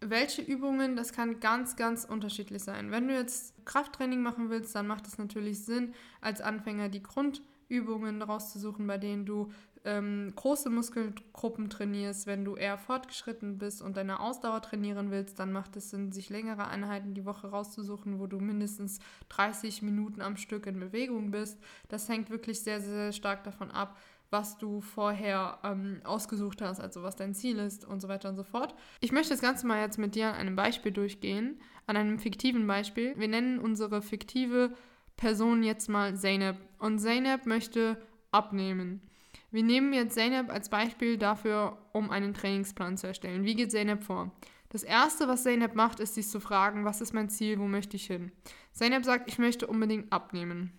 Welche 0.00 0.42
Übungen, 0.42 0.96
das 0.96 1.12
kann 1.12 1.38
ganz, 1.38 1.76
ganz 1.76 2.04
unterschiedlich 2.04 2.62
sein. 2.64 2.90
Wenn 2.90 3.06
du 3.06 3.14
jetzt 3.14 3.54
Krafttraining 3.64 4.20
machen 4.20 4.50
willst, 4.50 4.74
dann 4.74 4.86
macht 4.86 5.06
es 5.06 5.18
natürlich 5.18 5.64
Sinn, 5.64 5.94
als 6.20 6.40
Anfänger 6.40 6.88
die 6.88 7.02
Grundübungen 7.02 8.20
rauszusuchen, 8.20 8.86
bei 8.86 8.98
denen 8.98 9.26
du 9.26 9.52
ähm, 9.84 10.32
große 10.34 10.70
Muskelgruppen 10.70 11.68
trainierst. 11.68 12.26
Wenn 12.26 12.44
du 12.44 12.56
eher 12.56 12.78
fortgeschritten 12.78 13.58
bist 13.58 13.82
und 13.82 13.96
deine 13.96 14.20
Ausdauer 14.20 14.62
trainieren 14.62 15.10
willst, 15.10 15.38
dann 15.38 15.52
macht 15.52 15.76
es 15.76 15.90
Sinn, 15.90 16.12
sich 16.12 16.30
längere 16.30 16.68
Einheiten 16.68 17.14
die 17.14 17.24
Woche 17.24 17.48
rauszusuchen, 17.48 18.18
wo 18.18 18.26
du 18.26 18.38
mindestens 18.38 19.00
30 19.30 19.82
Minuten 19.82 20.20
am 20.20 20.36
Stück 20.36 20.66
in 20.66 20.78
Bewegung 20.78 21.30
bist. 21.30 21.58
Das 21.88 22.08
hängt 22.08 22.30
wirklich 22.30 22.60
sehr, 22.60 22.80
sehr 22.80 23.12
stark 23.12 23.44
davon 23.44 23.70
ab, 23.70 23.96
was 24.32 24.58
du 24.58 24.80
vorher 24.80 25.58
ähm, 25.62 26.00
ausgesucht 26.04 26.62
hast, 26.62 26.80
also 26.80 27.02
was 27.02 27.16
dein 27.16 27.34
Ziel 27.34 27.58
ist 27.58 27.84
und 27.84 28.00
so 28.00 28.08
weiter 28.08 28.30
und 28.30 28.36
so 28.36 28.44
fort. 28.44 28.74
Ich 29.00 29.12
möchte 29.12 29.34
das 29.34 29.42
Ganze 29.42 29.66
mal 29.66 29.80
jetzt 29.80 29.98
mit 29.98 30.14
dir 30.14 30.28
an 30.28 30.34
einem 30.34 30.56
Beispiel 30.56 30.90
durchgehen, 30.90 31.60
an 31.86 31.96
einem 31.96 32.18
fiktiven 32.18 32.66
Beispiel. 32.66 33.14
Wir 33.16 33.28
nennen 33.28 33.58
unsere 33.58 34.02
fiktive 34.02 34.72
Person 35.16 35.62
jetzt 35.62 35.88
mal 35.88 36.16
Zeynep 36.16 36.56
und 36.78 36.98
Zeynep 36.98 37.46
möchte 37.46 38.00
abnehmen. 38.30 39.02
Wir 39.50 39.62
nehmen 39.62 39.92
jetzt 39.92 40.14
Zeynep 40.14 40.50
als 40.50 40.70
Beispiel 40.70 41.18
dafür, 41.18 41.76
um 41.92 42.10
einen 42.10 42.32
Trainingsplan 42.32 42.96
zu 42.96 43.06
erstellen. 43.06 43.44
Wie 43.44 43.54
geht 43.54 43.70
Zeynep 43.70 44.02
vor? 44.02 44.32
Das 44.70 44.82
erste, 44.82 45.28
was 45.28 45.42
Zeynep 45.42 45.74
macht, 45.74 46.00
ist 46.00 46.14
sich 46.14 46.26
zu 46.26 46.40
fragen, 46.40 46.86
was 46.86 47.02
ist 47.02 47.12
mein 47.12 47.28
Ziel, 47.28 47.58
wo 47.58 47.68
möchte 47.68 47.96
ich 47.96 48.06
hin? 48.06 48.32
Zeynep 48.72 49.04
sagt, 49.04 49.28
ich 49.28 49.38
möchte 49.38 49.66
unbedingt 49.66 50.10
abnehmen. 50.10 50.72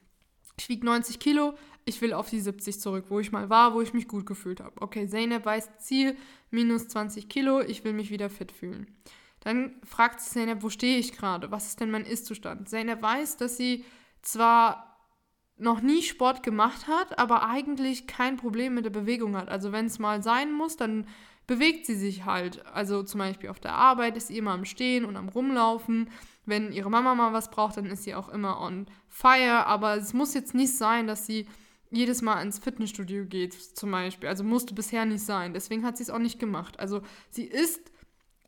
Ich 0.58 0.70
wiege 0.70 0.86
90 0.86 1.20
Kilo, 1.20 1.56
ich 1.86 2.02
will 2.02 2.14
auf 2.14 2.30
die 2.30 2.40
70 2.40 2.80
zurück, 2.80 3.06
wo 3.10 3.20
ich 3.20 3.32
mal 3.32 3.50
war, 3.50 3.74
wo 3.74 3.82
ich 3.82 3.94
mich 3.94 4.08
gut 4.08 4.26
gefühlt 4.26 4.62
habe. 4.62 4.82
Okay, 4.82 5.08
Zeynep 5.08 5.46
weiß 5.46 5.78
Ziel, 5.80 6.16
minus 6.52 6.88
20 6.88 7.28
Kilo, 7.28 7.62
ich 7.62 7.84
will 7.84 7.94
mich 7.94 8.12
wieder 8.12 8.30
fit 8.30 8.52
fühlen. 8.52 8.88
Dann 9.42 9.76
fragt 9.84 10.22
sich 10.22 10.32
Zeynep, 10.32 10.64
wo 10.64 10.70
stehe 10.70 10.98
ich 10.98 11.12
gerade? 11.12 11.52
Was 11.52 11.68
ist 11.68 11.82
denn 11.82 11.92
mein 11.92 12.06
Ist-Zustand? 12.06 12.70
Zeynep 12.70 13.02
weiß, 13.02 13.38
dass 13.38 13.58
sie 13.58 13.84
zwar 14.22 14.94
noch 15.58 15.82
nie 15.82 16.02
Sport 16.02 16.44
gemacht 16.44 16.88
hat, 16.88 17.20
aber 17.20 17.48
eigentlich 17.48 18.08
kein 18.08 18.38
Problem 18.38 18.74
mit 18.74 18.86
der 18.86 18.90
Bewegung 18.90 19.36
hat. 19.36 19.50
Also 19.50 19.72
wenn 19.72 19.86
es 19.86 20.00
mal 20.00 20.24
sein 20.24 20.52
muss, 20.52 20.78
dann 20.78 21.08
bewegt 21.48 21.86
sie 21.86 21.96
sich 21.96 22.26
halt. 22.26 22.66
Also 22.68 23.04
zum 23.04 23.20
Beispiel 23.20 23.50
auf 23.50 23.60
der 23.60 23.74
Arbeit 23.74 24.18
ist 24.18 24.28
sie 24.28 24.38
immer 24.38 24.52
am 24.52 24.66
Stehen 24.66 25.06
und 25.06 25.16
am 25.16 25.30
Rumlaufen. 25.30 26.10
Wenn 26.46 26.72
ihre 26.72 26.90
Mama 26.90 27.16
mal 27.16 27.34
was 27.34 27.50
braucht, 27.52 27.78
dann 27.78 27.86
ist 27.86 28.04
sie 28.04 28.16
auch 28.16 28.30
immer 28.30 28.60
on 28.60 28.88
fire. 29.08 29.66
Aber 29.66 29.96
es 29.96 30.14
muss 30.14 30.34
jetzt 30.34 30.54
nicht 30.54 30.76
sein, 30.76 31.08
dass 31.08 31.26
sie 31.26 31.48
jedes 31.90 32.22
Mal 32.22 32.42
ins 32.42 32.60
Fitnessstudio 32.60 33.26
geht, 33.26 33.54
zum 33.54 33.92
Beispiel. 33.92 34.28
Also 34.28 34.44
musste 34.44 34.74
bisher 34.74 35.06
nicht 35.06 35.24
sein. 35.24 35.54
Deswegen 35.54 35.86
hat 35.86 35.98
sie 35.98 36.04
es 36.04 36.10
auch 36.10 36.20
nicht 36.20 36.40
gemacht. 36.40 36.80
Also 36.80 37.02
sie 37.30 37.44
ist 37.44 37.92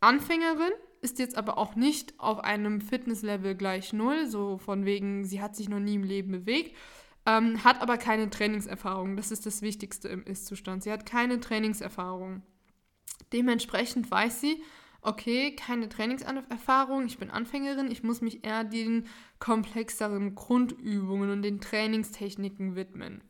Anfängerin, 0.01 0.71
ist 1.01 1.19
jetzt 1.19 1.37
aber 1.37 1.57
auch 1.57 1.75
nicht 1.75 2.19
auf 2.19 2.39
einem 2.39 2.81
Fitnesslevel 2.81 3.55
gleich 3.55 3.93
null, 3.93 4.27
so 4.27 4.57
von 4.57 4.85
wegen, 4.85 5.23
sie 5.25 5.41
hat 5.41 5.55
sich 5.55 5.69
noch 5.69 5.79
nie 5.79 5.95
im 5.95 6.03
Leben 6.03 6.31
bewegt, 6.31 6.75
ähm, 7.27 7.63
hat 7.63 7.81
aber 7.81 7.97
keine 7.97 8.29
Trainingserfahrung. 8.29 9.15
Das 9.15 9.31
ist 9.31 9.45
das 9.45 9.61
Wichtigste 9.61 10.07
im 10.07 10.23
Ist-Zustand. 10.23 10.83
Sie 10.83 10.91
hat 10.91 11.05
keine 11.05 11.39
Trainingserfahrung. 11.39 12.41
Dementsprechend 13.33 14.09
weiß 14.09 14.41
sie, 14.41 14.61
okay, 15.01 15.55
keine 15.55 15.87
Trainingserfahrung, 15.87 17.05
ich 17.05 17.17
bin 17.17 17.29
Anfängerin, 17.29 17.91
ich 17.91 18.03
muss 18.03 18.21
mich 18.21 18.43
eher 18.43 18.63
den 18.63 19.07
komplexeren 19.39 20.35
Grundübungen 20.35 21.29
und 21.29 21.41
den 21.43 21.61
Trainingstechniken 21.61 22.75
widmen. 22.75 23.21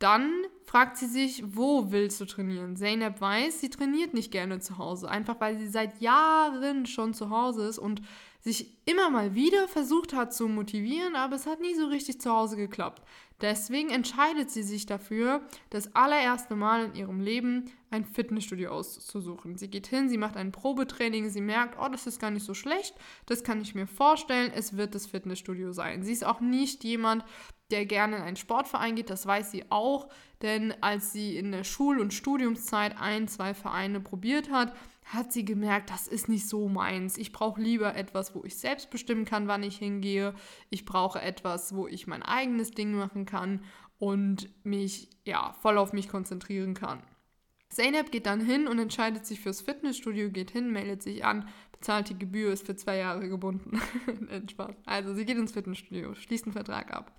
Dann 0.00 0.32
fragt 0.64 0.96
sie 0.96 1.06
sich, 1.06 1.44
wo 1.46 1.92
willst 1.92 2.20
du 2.20 2.24
trainieren? 2.24 2.74
Zeynep 2.74 3.20
weiß, 3.20 3.60
sie 3.60 3.68
trainiert 3.68 4.14
nicht 4.14 4.32
gerne 4.32 4.58
zu 4.58 4.78
Hause, 4.78 5.10
einfach 5.10 5.38
weil 5.40 5.58
sie 5.58 5.68
seit 5.68 6.00
Jahren 6.00 6.86
schon 6.86 7.12
zu 7.12 7.28
Hause 7.28 7.66
ist 7.66 7.78
und 7.78 8.00
sich 8.40 8.78
immer 8.86 9.10
mal 9.10 9.34
wieder 9.34 9.68
versucht 9.68 10.14
hat 10.14 10.32
zu 10.32 10.48
motivieren, 10.48 11.16
aber 11.16 11.36
es 11.36 11.46
hat 11.46 11.60
nie 11.60 11.74
so 11.74 11.86
richtig 11.86 12.18
zu 12.18 12.30
Hause 12.30 12.56
geklappt. 12.56 13.02
Deswegen 13.42 13.90
entscheidet 13.90 14.50
sie 14.50 14.62
sich 14.62 14.86
dafür, 14.86 15.42
das 15.68 15.94
allererste 15.94 16.56
Mal 16.56 16.86
in 16.86 16.94
ihrem 16.94 17.20
Leben 17.20 17.70
ein 17.90 18.06
Fitnessstudio 18.06 18.70
auszusuchen. 18.70 19.58
Sie 19.58 19.68
geht 19.68 19.86
hin, 19.86 20.08
sie 20.08 20.18
macht 20.18 20.38
ein 20.38 20.52
Probetraining, 20.52 21.28
sie 21.28 21.42
merkt, 21.42 21.78
oh, 21.78 21.88
das 21.88 22.06
ist 22.06 22.20
gar 22.20 22.30
nicht 22.30 22.46
so 22.46 22.54
schlecht, 22.54 22.94
das 23.26 23.44
kann 23.44 23.60
ich 23.60 23.74
mir 23.74 23.86
vorstellen, 23.86 24.50
es 24.54 24.78
wird 24.78 24.94
das 24.94 25.06
Fitnessstudio 25.06 25.72
sein. 25.72 26.02
Sie 26.02 26.12
ist 26.12 26.24
auch 26.24 26.40
nicht 26.40 26.84
jemand, 26.84 27.24
der 27.70 27.86
gerne 27.86 28.16
in 28.16 28.22
einen 28.22 28.36
Sportverein 28.36 28.96
geht, 28.96 29.10
das 29.10 29.26
weiß 29.26 29.50
sie 29.50 29.64
auch, 29.70 30.08
denn 30.42 30.74
als 30.80 31.12
sie 31.12 31.36
in 31.36 31.52
der 31.52 31.64
Schul- 31.64 32.00
und 32.00 32.14
Studiumszeit 32.14 33.00
ein, 33.00 33.28
zwei 33.28 33.54
Vereine 33.54 34.00
probiert 34.00 34.50
hat, 34.50 34.74
hat 35.04 35.32
sie 35.32 35.44
gemerkt, 35.44 35.90
das 35.90 36.06
ist 36.06 36.28
nicht 36.28 36.48
so 36.48 36.68
meins. 36.68 37.18
Ich 37.18 37.32
brauche 37.32 37.60
lieber 37.60 37.96
etwas, 37.96 38.34
wo 38.34 38.44
ich 38.44 38.56
selbst 38.56 38.90
bestimmen 38.90 39.24
kann, 39.24 39.48
wann 39.48 39.62
ich 39.62 39.76
hingehe. 39.76 40.34
Ich 40.70 40.84
brauche 40.84 41.20
etwas, 41.20 41.74
wo 41.74 41.88
ich 41.88 42.06
mein 42.06 42.22
eigenes 42.22 42.70
Ding 42.70 42.92
machen 42.92 43.26
kann 43.26 43.64
und 43.98 44.48
mich 44.64 45.10
ja 45.24 45.52
voll 45.60 45.78
auf 45.78 45.92
mich 45.92 46.08
konzentrieren 46.08 46.74
kann. 46.74 47.02
Zeynep 47.70 48.10
geht 48.10 48.26
dann 48.26 48.40
hin 48.40 48.66
und 48.66 48.78
entscheidet 48.78 49.26
sich 49.26 49.40
fürs 49.40 49.60
Fitnessstudio, 49.60 50.30
geht 50.30 50.50
hin, 50.50 50.72
meldet 50.72 51.02
sich 51.02 51.24
an, 51.24 51.48
bezahlt 51.72 52.08
die 52.08 52.18
Gebühr, 52.18 52.52
ist 52.52 52.66
für 52.66 52.74
zwei 52.74 52.96
Jahre 52.96 53.28
gebunden. 53.28 53.80
Also 54.86 55.14
sie 55.14 55.24
geht 55.24 55.38
ins 55.38 55.52
Fitnessstudio, 55.52 56.14
schließt 56.14 56.44
einen 56.44 56.52
Vertrag 56.52 56.92
ab. 56.92 57.12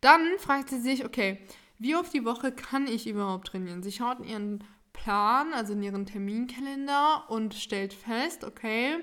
Dann 0.00 0.38
fragt 0.38 0.70
sie 0.70 0.80
sich, 0.80 1.04
okay, 1.04 1.38
wie 1.78 1.96
oft 1.96 2.12
die 2.12 2.24
Woche 2.24 2.52
kann 2.52 2.86
ich 2.86 3.06
überhaupt 3.06 3.48
trainieren? 3.48 3.82
Sie 3.82 3.92
schaut 3.92 4.20
in 4.20 4.24
ihren 4.24 4.64
Plan, 4.92 5.52
also 5.52 5.72
in 5.72 5.82
ihren 5.82 6.06
Terminkalender 6.06 7.24
und 7.28 7.54
stellt 7.54 7.92
fest, 7.92 8.44
okay, 8.44 8.98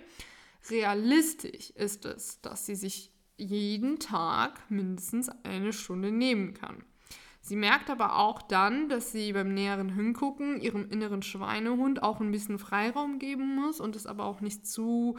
realistisch 0.70 1.72
ist 1.72 2.06
es, 2.06 2.42
dass 2.42 2.66
sie 2.66 2.76
sich 2.76 3.12
jeden 3.38 4.00
Tag 4.00 4.60
mindestens 4.70 5.30
eine 5.44 5.74
Stunde 5.74 6.12
nehmen 6.12 6.54
kann. 6.54 6.84
Sie 7.42 7.56
merkt 7.56 7.90
aber 7.90 8.18
auch 8.18 8.42
dann, 8.42 8.90
dass 8.90 9.12
sie 9.12 9.32
beim 9.32 9.54
näheren 9.54 9.94
Hingucken 9.94 10.60
ihrem 10.60 10.90
inneren 10.90 11.22
Schweinehund 11.22 12.04
auch 12.04 12.20
ein 12.20 12.32
bisschen 12.32 12.60
Freiraum 12.60 13.20
geben 13.20 13.56
muss 13.56 13.80
und 13.80 13.96
es 13.96 14.06
aber 14.06 14.26
auch 14.26 14.42
nicht 14.42 14.68
zu 14.68 15.18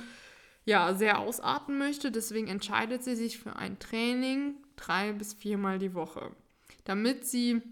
ja, 0.68 0.92
sehr 0.92 1.18
ausarten 1.18 1.78
möchte. 1.78 2.12
Deswegen 2.12 2.46
entscheidet 2.46 3.02
sie 3.02 3.16
sich 3.16 3.38
für 3.38 3.56
ein 3.56 3.78
Training 3.78 4.54
drei 4.76 5.12
bis 5.12 5.32
viermal 5.32 5.78
die 5.78 5.94
Woche. 5.94 6.30
Damit 6.84 7.24
sie 7.24 7.62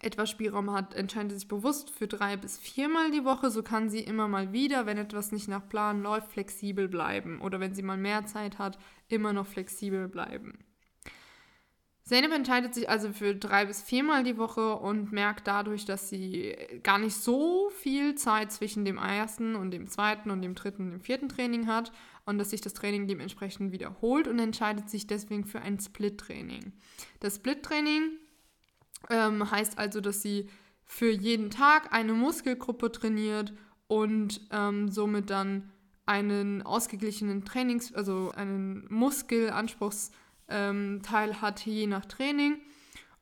etwas 0.00 0.28
Spielraum 0.28 0.72
hat, 0.72 0.92
entscheidet 0.94 1.38
sich 1.38 1.46
bewusst 1.46 1.88
für 1.88 2.08
drei 2.08 2.36
bis 2.36 2.58
viermal 2.58 3.12
die 3.12 3.24
Woche. 3.24 3.50
So 3.50 3.62
kann 3.62 3.90
sie 3.90 4.00
immer 4.00 4.26
mal 4.26 4.52
wieder, 4.52 4.86
wenn 4.86 4.98
etwas 4.98 5.30
nicht 5.30 5.46
nach 5.46 5.68
Plan 5.68 6.02
läuft, 6.02 6.32
flexibel 6.32 6.88
bleiben. 6.88 7.40
Oder 7.40 7.60
wenn 7.60 7.76
sie 7.76 7.82
mal 7.82 7.96
mehr 7.96 8.26
Zeit 8.26 8.58
hat, 8.58 8.76
immer 9.06 9.32
noch 9.32 9.46
flexibel 9.46 10.08
bleiben. 10.08 10.58
Zeynep 12.06 12.32
entscheidet 12.32 12.72
sich 12.72 12.88
also 12.88 13.12
für 13.12 13.34
drei 13.34 13.64
bis 13.64 13.82
viermal 13.82 14.22
die 14.22 14.38
Woche 14.38 14.76
und 14.76 15.10
merkt 15.10 15.48
dadurch, 15.48 15.86
dass 15.86 16.08
sie 16.08 16.56
gar 16.84 16.98
nicht 16.98 17.16
so 17.16 17.68
viel 17.70 18.14
Zeit 18.14 18.52
zwischen 18.52 18.84
dem 18.84 18.96
ersten 18.96 19.56
und 19.56 19.72
dem 19.72 19.88
zweiten 19.88 20.30
und 20.30 20.40
dem 20.40 20.54
dritten 20.54 20.82
und 20.84 20.90
dem 20.92 21.00
vierten 21.00 21.28
Training 21.28 21.66
hat 21.66 21.90
und 22.26 22.38
dass 22.38 22.50
sich 22.50 22.60
das 22.60 22.74
Training 22.74 23.06
dementsprechend 23.06 23.72
wiederholt 23.72 24.28
und 24.28 24.38
entscheidet 24.38 24.90
sich 24.90 25.06
deswegen 25.06 25.44
für 25.44 25.62
ein 25.62 25.80
Split-Training. 25.80 26.72
Das 27.20 27.36
Split-Training 27.36 28.10
ähm, 29.08 29.50
heißt 29.50 29.78
also, 29.78 30.00
dass 30.00 30.20
sie 30.20 30.48
für 30.84 31.10
jeden 31.10 31.50
Tag 31.50 31.92
eine 31.92 32.12
Muskelgruppe 32.12 32.92
trainiert 32.92 33.54
und 33.88 34.40
ähm, 34.50 34.88
somit 34.90 35.30
dann 35.30 35.70
einen 36.04 36.62
ausgeglichenen 36.62 37.44
Trainings-, 37.44 37.94
also 37.94 38.32
einen 38.32 38.86
Muskelanspruchsteil 38.88 40.10
ähm, 40.48 41.02
hat, 41.40 41.64
je 41.64 41.86
nach 41.86 42.06
Training. 42.06 42.60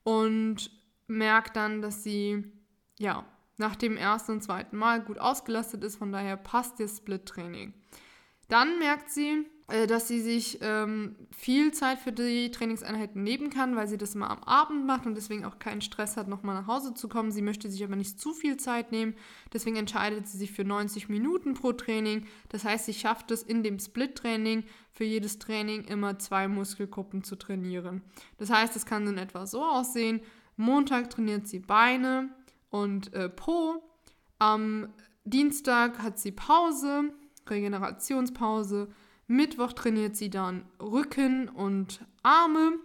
Und 0.02 0.70
merkt 1.06 1.56
dann, 1.56 1.80
dass 1.80 2.02
sie 2.02 2.44
ja 2.98 3.24
nach 3.56 3.76
dem 3.76 3.96
ersten 3.96 4.32
und 4.32 4.42
zweiten 4.42 4.76
Mal 4.76 5.02
gut 5.02 5.18
ausgelastet 5.18 5.84
ist, 5.84 5.96
von 5.96 6.12
daher 6.12 6.36
passt 6.36 6.80
ihr 6.80 6.88
Split-Training. 6.88 7.72
Dann 8.48 8.78
merkt 8.78 9.10
sie, 9.10 9.46
äh, 9.68 9.86
dass 9.86 10.08
sie 10.08 10.20
sich 10.20 10.58
ähm, 10.60 11.16
viel 11.30 11.72
Zeit 11.72 11.98
für 11.98 12.12
die 12.12 12.50
Trainingseinheiten 12.50 13.22
nehmen 13.22 13.48
kann, 13.48 13.76
weil 13.76 13.88
sie 13.88 13.96
das 13.96 14.14
immer 14.14 14.30
am 14.30 14.42
Abend 14.44 14.84
macht 14.84 15.06
und 15.06 15.14
deswegen 15.14 15.46
auch 15.46 15.58
keinen 15.58 15.80
Stress 15.80 16.18
hat, 16.18 16.28
nochmal 16.28 16.54
nach 16.54 16.66
Hause 16.66 16.92
zu 16.92 17.08
kommen. 17.08 17.30
Sie 17.30 17.40
möchte 17.40 17.70
sich 17.70 17.82
aber 17.82 17.96
nicht 17.96 18.20
zu 18.20 18.34
viel 18.34 18.58
Zeit 18.58 18.92
nehmen, 18.92 19.14
deswegen 19.54 19.76
entscheidet 19.76 20.28
sie 20.28 20.36
sich 20.36 20.52
für 20.52 20.64
90 20.64 21.08
Minuten 21.08 21.54
pro 21.54 21.72
Training. 21.72 22.26
Das 22.50 22.64
heißt, 22.64 22.84
sie 22.84 22.92
schafft 22.92 23.30
es 23.30 23.42
in 23.42 23.62
dem 23.62 23.78
Split-Training 23.78 24.64
für 24.92 25.04
jedes 25.04 25.38
Training 25.38 25.84
immer 25.84 26.18
zwei 26.18 26.46
Muskelgruppen 26.46 27.24
zu 27.24 27.36
trainieren. 27.36 28.02
Das 28.36 28.50
heißt, 28.50 28.76
es 28.76 28.84
kann 28.84 29.06
in 29.06 29.16
etwa 29.16 29.46
so 29.46 29.64
aussehen. 29.64 30.20
Montag 30.56 31.08
trainiert 31.08 31.48
sie 31.48 31.60
Beine 31.60 32.28
und 32.68 33.14
äh, 33.14 33.30
Po. 33.30 33.82
Am 34.38 34.92
Dienstag 35.24 36.00
hat 36.00 36.18
sie 36.18 36.32
Pause, 36.32 37.14
Regenerationspause. 37.48 38.88
Mittwoch 39.26 39.72
trainiert 39.72 40.16
sie 40.16 40.30
dann 40.30 40.66
Rücken 40.80 41.48
und 41.48 42.04
Arme. 42.22 42.78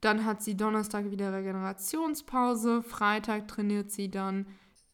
Dann 0.00 0.24
hat 0.24 0.42
sie 0.42 0.56
Donnerstag 0.56 1.10
wieder 1.10 1.32
Regenerationspause. 1.32 2.82
Freitag 2.82 3.48
trainiert 3.48 3.90
sie 3.90 4.10
dann 4.10 4.46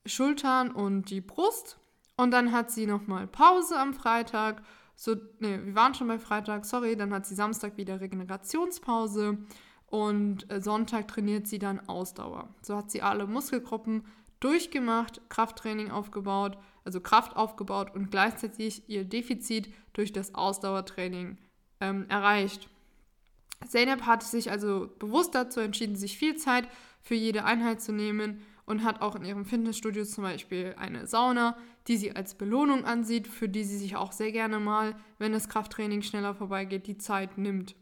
Schultern 0.07 0.71
und 0.71 1.11
die 1.11 1.21
Brust. 1.21 1.79
Und 2.17 2.31
dann 2.33 2.53
hat 2.53 2.71
sie 2.71 2.87
nochmal 2.87 3.27
Pause 3.27 3.79
am 3.79 3.95
Freitag. 3.95 4.63
So, 4.97 5.15
ne, 5.39 5.65
wir 5.65 5.75
waren 5.75 5.95
schon 5.95 6.09
bei 6.09 6.19
Freitag, 6.19 6.65
sorry. 6.65 6.97
Dann 6.97 7.15
hat 7.15 7.27
sie 7.27 7.35
Samstag 7.35 7.77
wieder 7.77 8.01
Regenerationspause. 8.01 9.39
Und 9.87 10.51
äh, 10.53 10.61
Sonntag 10.61 11.09
trainiert 11.09 11.47
sie 11.47 11.59
dann 11.59 11.89
Ausdauer. 11.89 12.49
So 12.61 12.77
hat 12.77 12.91
sie 12.91 13.01
alle 13.01 13.27
Muskelgruppen 13.27 14.05
durchgemacht, 14.41 15.23
Krafttraining 15.29 15.91
aufgebaut, 15.91 16.59
also 16.89 17.03
Kraft 17.03 17.37
aufgebaut 17.37 17.95
und 17.95 18.11
gleichzeitig 18.11 18.89
ihr 18.89 19.05
Defizit 19.05 19.69
durch 19.93 20.11
das 20.11 20.35
Ausdauertraining 20.35 21.37
ähm, 21.83 22.07
erreicht. 22.09 22.71
Zeynep 23.69 24.07
hat 24.07 24.23
sich 24.23 24.51
also 24.51 24.89
bewusst 24.99 25.35
dazu 25.35 25.61
entschieden, 25.61 25.97
sich 25.97 26.17
viel 26.17 26.37
Zeit 26.37 26.67
für 27.03 27.15
jede 27.15 27.45
Einheit 27.45 27.83
zu 27.83 27.93
nehmen 27.93 28.41
und 28.65 28.85
hat 28.85 29.03
auch 29.03 29.17
in 29.17 29.25
ihrem 29.27 29.45
Fitnessstudio 29.45 30.07
zum 30.07 30.25
Beispiel 30.25 30.75
eine 30.79 31.07
Sauna, 31.07 31.59
die 31.89 31.99
sie 31.99 32.17
als 32.17 32.35
Belohnung 32.35 32.87
ansieht, 32.87 33.29
für 33.29 33.51
die 33.51 33.65
sie 33.65 33.77
sich 33.77 33.97
auch 33.97 34.13
sehr 34.13 34.33
gerne 34.33 34.59
mal, 34.59 34.97
wenn 35.19 35.33
das 35.33 35.51
Krafttraining 35.51 36.01
schneller 36.01 36.35
vorbeigeht, 36.35 36.87
die 36.87 36.97
Zeit 36.97 37.37
nimmt. 37.37 37.75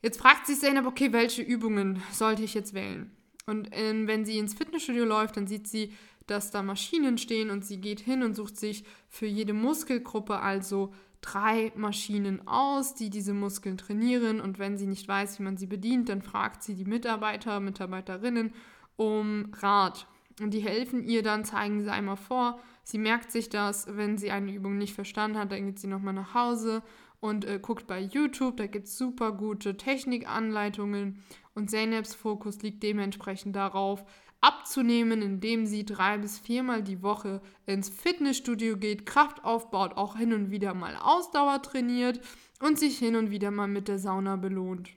Jetzt 0.00 0.18
fragt 0.18 0.46
sich 0.46 0.58
Zeynep, 0.58 0.86
okay, 0.86 1.12
welche 1.12 1.42
Übungen 1.42 2.02
sollte 2.12 2.44
ich 2.44 2.54
jetzt 2.54 2.72
wählen? 2.72 3.14
Und 3.44 3.70
äh, 3.74 4.06
wenn 4.06 4.24
sie 4.24 4.38
ins 4.38 4.54
Fitnessstudio 4.54 5.04
läuft, 5.04 5.36
dann 5.36 5.46
sieht 5.46 5.68
sie 5.68 5.92
dass 6.26 6.50
da 6.50 6.62
Maschinen 6.62 7.18
stehen 7.18 7.50
und 7.50 7.64
sie 7.64 7.80
geht 7.80 8.00
hin 8.00 8.22
und 8.22 8.34
sucht 8.34 8.56
sich 8.56 8.84
für 9.08 9.26
jede 9.26 9.52
Muskelgruppe 9.52 10.38
also 10.38 10.92
drei 11.20 11.72
Maschinen 11.76 12.46
aus, 12.46 12.94
die 12.94 13.08
diese 13.08 13.32
Muskeln 13.32 13.78
trainieren 13.78 14.40
und 14.40 14.58
wenn 14.58 14.76
sie 14.76 14.86
nicht 14.86 15.06
weiß, 15.06 15.38
wie 15.38 15.44
man 15.44 15.56
sie 15.56 15.66
bedient, 15.66 16.08
dann 16.08 16.20
fragt 16.20 16.62
sie 16.62 16.74
die 16.74 16.84
Mitarbeiter, 16.84 17.60
Mitarbeiterinnen 17.60 18.52
um 18.96 19.52
Rat. 19.60 20.06
Und 20.40 20.52
die 20.52 20.60
helfen 20.60 21.04
ihr 21.04 21.22
dann, 21.22 21.44
zeigen 21.44 21.82
sie 21.82 21.92
einmal 21.92 22.16
vor. 22.16 22.58
Sie 22.82 22.98
merkt 22.98 23.30
sich 23.30 23.48
das, 23.48 23.86
wenn 23.88 24.18
sie 24.18 24.30
eine 24.30 24.52
Übung 24.52 24.78
nicht 24.78 24.94
verstanden 24.94 25.38
hat, 25.38 25.52
dann 25.52 25.66
geht 25.66 25.78
sie 25.78 25.86
nochmal 25.86 26.14
nach 26.14 26.34
Hause 26.34 26.82
und 27.20 27.44
äh, 27.44 27.60
guckt 27.62 27.86
bei 27.86 28.00
YouTube, 28.00 28.56
da 28.56 28.66
gibt 28.66 28.86
es 28.86 28.98
super 28.98 29.30
gute 29.30 29.76
Technikanleitungen 29.76 31.22
und 31.54 31.70
Zeynep's 31.70 32.16
Fokus 32.16 32.62
liegt 32.62 32.82
dementsprechend 32.82 33.54
darauf, 33.54 34.04
abzunehmen, 34.42 35.22
indem 35.22 35.66
sie 35.66 35.86
drei 35.86 36.18
bis 36.18 36.38
viermal 36.38 36.82
die 36.82 37.02
Woche 37.02 37.40
ins 37.64 37.88
Fitnessstudio 37.88 38.76
geht, 38.76 39.06
Kraft 39.06 39.44
aufbaut, 39.44 39.96
auch 39.96 40.16
hin 40.16 40.32
und 40.34 40.50
wieder 40.50 40.74
mal 40.74 40.96
Ausdauer 40.96 41.62
trainiert 41.62 42.20
und 42.60 42.78
sich 42.78 42.98
hin 42.98 43.16
und 43.16 43.30
wieder 43.30 43.50
mal 43.50 43.68
mit 43.68 43.88
der 43.88 43.98
Sauna 43.98 44.36
belohnt. 44.36 44.90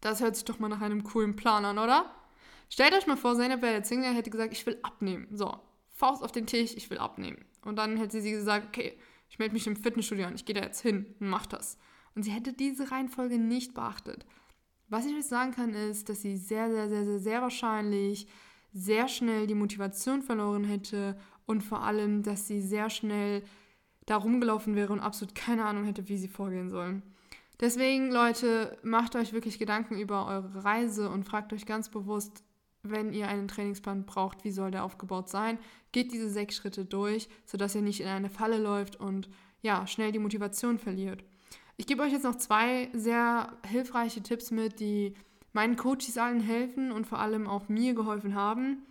Das 0.00 0.20
hört 0.20 0.36
sich 0.36 0.44
doch 0.44 0.58
mal 0.58 0.68
nach 0.68 0.82
einem 0.82 1.04
coolen 1.04 1.36
Plan 1.36 1.64
an, 1.64 1.78
oder? 1.78 2.14
Stellt 2.68 2.94
euch 2.94 3.06
mal 3.06 3.16
vor, 3.16 3.34
Zeynep 3.34 3.62
wäre 3.62 3.74
jetzt 3.74 3.88
Single, 3.88 4.14
hätte 4.14 4.30
gesagt, 4.30 4.52
ich 4.52 4.66
will 4.66 4.78
abnehmen. 4.82 5.26
So, 5.32 5.58
Faust 5.94 6.22
auf 6.22 6.32
den 6.32 6.46
Tisch, 6.46 6.74
ich 6.76 6.90
will 6.90 6.98
abnehmen. 6.98 7.44
Und 7.64 7.76
dann 7.76 7.96
hätte 7.96 8.20
sie 8.20 8.32
gesagt, 8.32 8.68
okay, 8.68 8.98
ich 9.30 9.38
melde 9.38 9.54
mich 9.54 9.66
im 9.66 9.76
Fitnessstudio 9.76 10.26
an, 10.26 10.34
ich 10.34 10.44
gehe 10.44 10.54
da 10.54 10.62
jetzt 10.62 10.82
hin 10.82 11.14
und 11.18 11.28
mach 11.28 11.46
das. 11.46 11.78
Und 12.14 12.24
sie 12.24 12.30
hätte 12.30 12.52
diese 12.52 12.90
Reihenfolge 12.90 13.38
nicht 13.38 13.72
beachtet. 13.72 14.26
Was 14.88 15.06
ich 15.06 15.14
euch 15.14 15.24
sagen 15.24 15.52
kann, 15.52 15.72
ist, 15.72 16.10
dass 16.10 16.20
sie 16.20 16.36
sehr, 16.36 16.70
sehr, 16.70 16.90
sehr, 16.90 17.04
sehr, 17.06 17.18
sehr 17.18 17.40
wahrscheinlich 17.40 18.26
sehr 18.72 19.08
schnell 19.08 19.46
die 19.46 19.54
Motivation 19.54 20.22
verloren 20.22 20.64
hätte 20.64 21.16
und 21.46 21.62
vor 21.62 21.82
allem, 21.82 22.22
dass 22.22 22.46
sie 22.46 22.60
sehr 22.60 22.90
schnell 22.90 23.42
da 24.06 24.16
rumgelaufen 24.16 24.74
wäre 24.74 24.92
und 24.92 25.00
absolut 25.00 25.34
keine 25.34 25.64
Ahnung 25.64 25.84
hätte, 25.84 26.08
wie 26.08 26.16
sie 26.16 26.28
vorgehen 26.28 26.70
sollen. 26.70 27.02
Deswegen, 27.60 28.10
Leute, 28.10 28.76
macht 28.82 29.14
euch 29.14 29.32
wirklich 29.32 29.58
Gedanken 29.58 29.98
über 29.98 30.26
eure 30.26 30.64
Reise 30.64 31.10
und 31.10 31.24
fragt 31.24 31.52
euch 31.52 31.66
ganz 31.66 31.90
bewusst, 31.90 32.42
wenn 32.82 33.12
ihr 33.12 33.28
einen 33.28 33.46
Trainingsplan 33.46 34.04
braucht, 34.04 34.42
wie 34.44 34.50
soll 34.50 34.72
der 34.72 34.84
aufgebaut 34.84 35.28
sein? 35.28 35.58
Geht 35.92 36.12
diese 36.12 36.28
sechs 36.28 36.56
Schritte 36.56 36.84
durch, 36.84 37.28
sodass 37.46 37.76
ihr 37.76 37.82
nicht 37.82 38.00
in 38.00 38.08
eine 38.08 38.30
Falle 38.30 38.58
läuft 38.58 38.96
und 38.96 39.28
ja, 39.60 39.86
schnell 39.86 40.10
die 40.10 40.18
Motivation 40.18 40.78
verliert. 40.78 41.24
Ich 41.76 41.86
gebe 41.86 42.02
euch 42.02 42.12
jetzt 42.12 42.24
noch 42.24 42.34
zwei 42.34 42.90
sehr 42.92 43.56
hilfreiche 43.64 44.22
Tipps 44.22 44.50
mit, 44.50 44.80
die 44.80 45.14
meinen 45.52 45.76
Coaches 45.76 46.18
allen 46.18 46.40
helfen 46.40 46.92
und 46.92 47.06
vor 47.06 47.18
allem 47.18 47.46
auch 47.46 47.68
mir 47.68 47.94
geholfen 47.94 48.34
haben. 48.34 48.86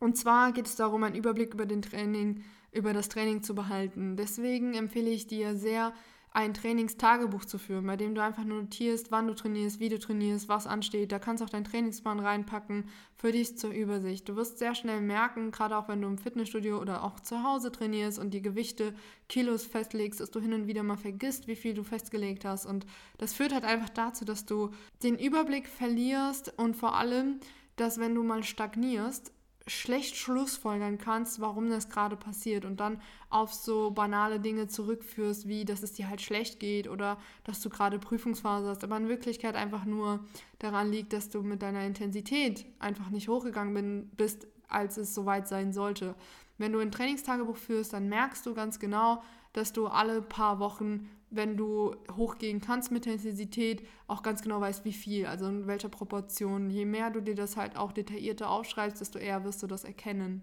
Und 0.00 0.18
zwar 0.18 0.52
geht 0.52 0.66
es 0.66 0.76
darum, 0.76 1.02
einen 1.02 1.14
Überblick 1.14 1.54
über 1.54 1.66
den 1.66 1.82
Training, 1.82 2.44
über 2.72 2.92
das 2.92 3.08
Training 3.08 3.42
zu 3.42 3.54
behalten. 3.54 4.16
Deswegen 4.16 4.74
empfehle 4.74 5.10
ich 5.10 5.26
dir 5.26 5.56
sehr, 5.56 5.94
ein 6.34 6.52
Trainingstagebuch 6.52 7.44
zu 7.44 7.58
führen, 7.58 7.86
bei 7.86 7.96
dem 7.96 8.16
du 8.16 8.22
einfach 8.22 8.42
nur 8.42 8.60
notierst, 8.60 9.12
wann 9.12 9.28
du 9.28 9.34
trainierst, 9.34 9.78
wie 9.78 9.88
du 9.88 10.00
trainierst, 10.00 10.48
was 10.48 10.66
ansteht. 10.66 11.12
Da 11.12 11.20
kannst 11.20 11.40
du 11.40 11.44
auch 11.44 11.50
deinen 11.50 11.64
Trainingsplan 11.64 12.18
reinpacken 12.18 12.90
für 13.16 13.30
dich 13.30 13.56
zur 13.56 13.70
Übersicht. 13.70 14.28
Du 14.28 14.34
wirst 14.34 14.58
sehr 14.58 14.74
schnell 14.74 15.00
merken, 15.00 15.52
gerade 15.52 15.76
auch 15.76 15.86
wenn 15.86 16.02
du 16.02 16.08
im 16.08 16.18
Fitnessstudio 16.18 16.80
oder 16.80 17.04
auch 17.04 17.20
zu 17.20 17.44
Hause 17.44 17.70
trainierst 17.70 18.18
und 18.18 18.34
die 18.34 18.42
Gewichte, 18.42 18.94
Kilos 19.28 19.64
festlegst, 19.64 20.18
dass 20.18 20.32
du 20.32 20.40
hin 20.40 20.52
und 20.52 20.66
wieder 20.66 20.82
mal 20.82 20.96
vergisst, 20.96 21.46
wie 21.46 21.54
viel 21.54 21.72
du 21.72 21.84
festgelegt 21.84 22.44
hast. 22.44 22.66
Und 22.66 22.84
das 23.18 23.32
führt 23.32 23.54
halt 23.54 23.64
einfach 23.64 23.90
dazu, 23.90 24.24
dass 24.24 24.44
du 24.44 24.72
den 25.04 25.16
Überblick 25.16 25.68
verlierst 25.68 26.52
und 26.58 26.76
vor 26.76 26.96
allem, 26.96 27.38
dass 27.76 27.98
wenn 27.98 28.14
du 28.14 28.24
mal 28.24 28.42
stagnierst, 28.42 29.32
schlecht 29.66 30.16
schlussfolgern 30.16 30.98
kannst, 30.98 31.40
warum 31.40 31.70
das 31.70 31.88
gerade 31.88 32.16
passiert 32.16 32.64
und 32.64 32.80
dann 32.80 33.00
auf 33.30 33.52
so 33.52 33.90
banale 33.90 34.38
Dinge 34.38 34.68
zurückführst, 34.68 35.48
wie 35.48 35.64
dass 35.64 35.82
es 35.82 35.92
dir 35.92 36.08
halt 36.08 36.20
schlecht 36.20 36.60
geht 36.60 36.88
oder 36.88 37.16
dass 37.44 37.60
du 37.60 37.70
gerade 37.70 37.98
Prüfungsphase 37.98 38.68
hast, 38.68 38.84
aber 38.84 38.96
in 38.98 39.08
Wirklichkeit 39.08 39.54
einfach 39.54 39.86
nur 39.86 40.20
daran 40.58 40.90
liegt, 40.90 41.12
dass 41.14 41.30
du 41.30 41.42
mit 41.42 41.62
deiner 41.62 41.86
Intensität 41.86 42.66
einfach 42.78 43.08
nicht 43.08 43.28
hochgegangen 43.28 44.10
bist, 44.16 44.46
als 44.68 44.98
es 44.98 45.14
soweit 45.14 45.48
sein 45.48 45.72
sollte. 45.72 46.14
Wenn 46.58 46.72
du 46.72 46.78
ein 46.78 46.92
Trainingstagebuch 46.92 47.56
führst, 47.56 47.94
dann 47.94 48.08
merkst 48.08 48.44
du 48.46 48.54
ganz 48.54 48.78
genau, 48.78 49.22
dass 49.54 49.72
du 49.72 49.86
alle 49.86 50.20
paar 50.20 50.58
Wochen 50.58 51.08
wenn 51.36 51.56
du 51.56 51.94
hochgehen 52.16 52.60
kannst 52.60 52.90
mit 52.90 53.06
der 53.06 53.14
Intensität, 53.14 53.86
auch 54.06 54.22
ganz 54.22 54.42
genau 54.42 54.60
weißt, 54.60 54.84
wie 54.84 54.92
viel, 54.92 55.26
also 55.26 55.46
in 55.46 55.66
welcher 55.66 55.88
Proportion. 55.88 56.70
Je 56.70 56.84
mehr 56.84 57.10
du 57.10 57.20
dir 57.20 57.34
das 57.34 57.56
halt 57.56 57.76
auch 57.76 57.92
detaillierter 57.92 58.50
aufschreibst, 58.50 59.00
desto 59.00 59.18
eher 59.18 59.44
wirst 59.44 59.62
du 59.62 59.66
das 59.66 59.84
erkennen. 59.84 60.42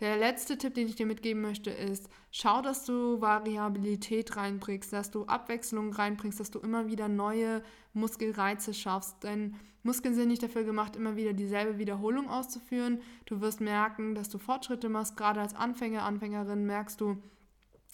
Der 0.00 0.16
letzte 0.16 0.56
Tipp, 0.56 0.74
den 0.74 0.88
ich 0.88 0.96
dir 0.96 1.04
mitgeben 1.04 1.42
möchte, 1.42 1.70
ist, 1.70 2.08
schau, 2.30 2.62
dass 2.62 2.86
du 2.86 3.20
Variabilität 3.20 4.34
reinbringst, 4.34 4.92
dass 4.92 5.10
du 5.10 5.26
Abwechslung 5.26 5.92
reinbringst, 5.92 6.40
dass 6.40 6.50
du 6.50 6.58
immer 6.58 6.86
wieder 6.86 7.08
neue 7.08 7.62
Muskelreize 7.92 8.72
schaffst. 8.72 9.22
Denn 9.24 9.56
Muskeln 9.82 10.14
sind 10.14 10.28
nicht 10.28 10.42
dafür 10.42 10.64
gemacht, 10.64 10.96
immer 10.96 11.16
wieder 11.16 11.34
dieselbe 11.34 11.78
Wiederholung 11.78 12.30
auszuführen. 12.30 13.00
Du 13.26 13.42
wirst 13.42 13.60
merken, 13.60 14.14
dass 14.14 14.30
du 14.30 14.38
Fortschritte 14.38 14.88
machst. 14.88 15.18
Gerade 15.18 15.40
als 15.40 15.54
Anfänger, 15.54 16.04
Anfängerin 16.04 16.64
merkst 16.64 16.98
du, 17.00 17.18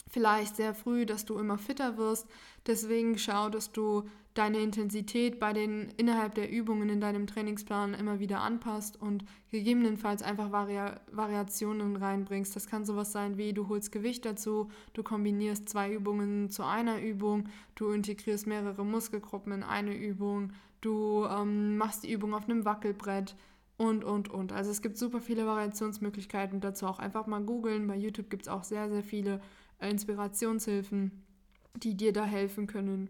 vielleicht 0.09 0.57
sehr 0.57 0.75
früh, 0.75 1.07
dass 1.07 1.25
du 1.25 1.38
immer 1.38 1.59
fitter 1.59 1.97
wirst. 1.97 2.27
Deswegen 2.66 3.19
schau, 3.19 3.49
dass 3.49 3.73
du 3.73 4.05
deine 4.37 4.59
Intensität 4.59 5.40
bei 5.40 5.53
den 5.53 5.88
innerhalb 5.97 6.35
der 6.35 6.51
Übungen 6.51 6.90
in 6.90 7.01
deinem 7.01 7.27
Trainingsplan 7.27 7.95
immer 7.95 8.21
wieder 8.21 8.40
anpasst 8.40 9.01
und 9.01 9.25
gegebenenfalls 9.51 10.23
einfach 10.23 10.53
Vari 10.53 10.79
Variationen 11.11 11.97
reinbringst. 11.97 12.55
Das 12.55 12.66
kann 12.66 12.85
sowas 12.85 13.12
sein 13.12 13.38
wie 13.38 13.55
du 13.55 13.69
holst 13.69 13.92
Gewicht 13.92 14.25
dazu, 14.25 14.69
du 14.92 15.03
kombinierst 15.03 15.69
zwei 15.69 15.92
Übungen 15.92 16.51
zu 16.51 16.64
einer 16.64 17.01
Übung, 17.01 17.49
du 17.77 17.90
integrierst 17.90 18.47
mehrere 18.47 18.85
Muskelgruppen 18.85 19.53
in 19.53 19.62
eine 19.62 19.97
Übung, 19.97 20.53
du 20.83 21.25
ähm, 21.25 21.79
machst 21.79 22.05
die 22.05 22.12
Übung 22.12 22.35
auf 22.35 22.45
einem 22.45 22.66
Wackelbrett 22.66 23.35
und, 23.79 24.05
und, 24.05 24.29
und. 24.29 24.53
Also 24.53 24.71
es 24.71 24.83
gibt 24.83 24.99
super 24.99 25.21
viele 25.21 25.47
Variationsmöglichkeiten 25.47 26.61
dazu 26.61 26.87
auch 26.87 26.99
einfach 26.99 27.27
mal 27.27 27.42
googeln. 27.42 27.87
Bei 27.87 27.97
YouTube 27.97 28.31
gibt 28.31 28.42
es 28.42 28.49
auch 28.49 28.64
sehr, 28.64 28.88
sehr 28.90 29.03
viele 29.03 29.40
Inspirationshilfen, 29.81 31.25
die 31.75 31.97
dir 31.97 32.12
da 32.12 32.25
helfen 32.25 32.67
können. 32.67 33.09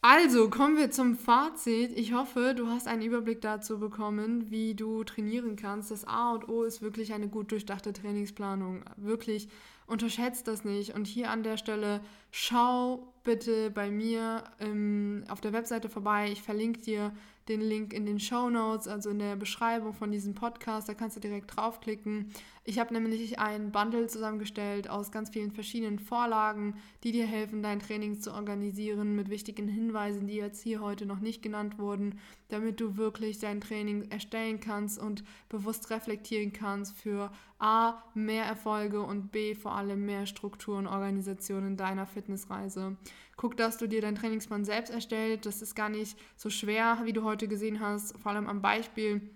Also 0.00 0.48
kommen 0.48 0.76
wir 0.76 0.92
zum 0.92 1.16
Fazit. 1.16 1.90
Ich 1.98 2.12
hoffe, 2.12 2.54
du 2.56 2.68
hast 2.68 2.86
einen 2.86 3.02
Überblick 3.02 3.40
dazu 3.40 3.80
bekommen, 3.80 4.48
wie 4.48 4.74
du 4.74 5.02
trainieren 5.02 5.56
kannst. 5.56 5.90
Das 5.90 6.04
A 6.04 6.32
und 6.32 6.48
O 6.48 6.62
ist 6.62 6.82
wirklich 6.82 7.12
eine 7.12 7.28
gut 7.28 7.50
durchdachte 7.50 7.92
Trainingsplanung. 7.92 8.84
Wirklich 8.96 9.48
unterschätzt 9.88 10.46
das 10.46 10.64
nicht. 10.64 10.94
Und 10.94 11.08
hier 11.08 11.30
an 11.30 11.42
der 11.42 11.56
Stelle 11.56 12.00
schau 12.30 13.12
bitte 13.24 13.70
bei 13.72 13.90
mir 13.90 14.44
ähm, 14.60 15.24
auf 15.28 15.40
der 15.40 15.52
Webseite 15.52 15.88
vorbei. 15.88 16.30
Ich 16.30 16.42
verlinke 16.42 16.80
dir 16.80 17.12
den 17.48 17.60
Link 17.60 17.92
in 17.92 18.06
den 18.06 18.20
Show 18.20 18.50
Notes, 18.50 18.86
also 18.86 19.10
in 19.10 19.18
der 19.18 19.36
Beschreibung 19.36 19.94
von 19.94 20.10
diesem 20.10 20.34
Podcast. 20.34 20.88
Da 20.88 20.94
kannst 20.94 21.16
du 21.16 21.20
direkt 21.20 21.56
draufklicken. 21.56 22.32
Ich 22.64 22.78
habe 22.78 22.92
nämlich 22.92 23.38
ein 23.38 23.72
Bundle 23.72 24.06
zusammengestellt 24.08 24.90
aus 24.90 25.10
ganz 25.10 25.30
vielen 25.30 25.52
verschiedenen 25.52 25.98
Vorlagen, 25.98 26.74
die 27.02 27.12
dir 27.12 27.26
helfen, 27.26 27.62
dein 27.62 27.80
Training 27.80 28.20
zu 28.20 28.32
organisieren 28.34 29.16
mit 29.16 29.30
wichtigen 29.30 29.68
Hinweisen, 29.68 30.26
die 30.26 30.34
jetzt 30.34 30.62
hier 30.62 30.80
heute 30.80 31.06
noch 31.06 31.20
nicht 31.20 31.42
genannt 31.42 31.78
wurden, 31.78 32.18
damit 32.48 32.80
du 32.80 32.96
wirklich 32.96 33.38
dein 33.38 33.62
Training 33.62 34.10
erstellen 34.10 34.60
kannst 34.60 34.98
und 34.98 35.24
bewusst 35.48 35.90
reflektieren 35.90 36.52
kannst 36.52 36.94
für 36.94 37.30
A, 37.58 38.02
mehr 38.14 38.44
Erfolge 38.44 39.00
und 39.00 39.32
B, 39.32 39.54
vor 39.54 39.72
allem 39.72 40.04
mehr 40.04 40.26
Struktur 40.26 40.78
und 40.78 40.86
Organisation 40.86 41.66
in 41.66 41.76
deiner 41.76 42.06
Fitnessreise. 42.06 42.96
Guck, 43.38 43.56
dass 43.56 43.78
du 43.78 43.86
dir 43.86 44.02
deinen 44.02 44.16
Trainingsplan 44.16 44.66
selbst 44.66 44.90
erstellst. 44.90 45.46
Das 45.46 45.62
ist 45.62 45.74
gar 45.74 45.88
nicht 45.88 46.18
so 46.36 46.50
schwer, 46.50 46.98
wie 47.04 47.14
du 47.14 47.24
heute 47.24 47.48
gesehen 47.48 47.80
hast, 47.80 48.18
vor 48.18 48.32
allem 48.32 48.46
am 48.46 48.60
Beispiel 48.60 49.30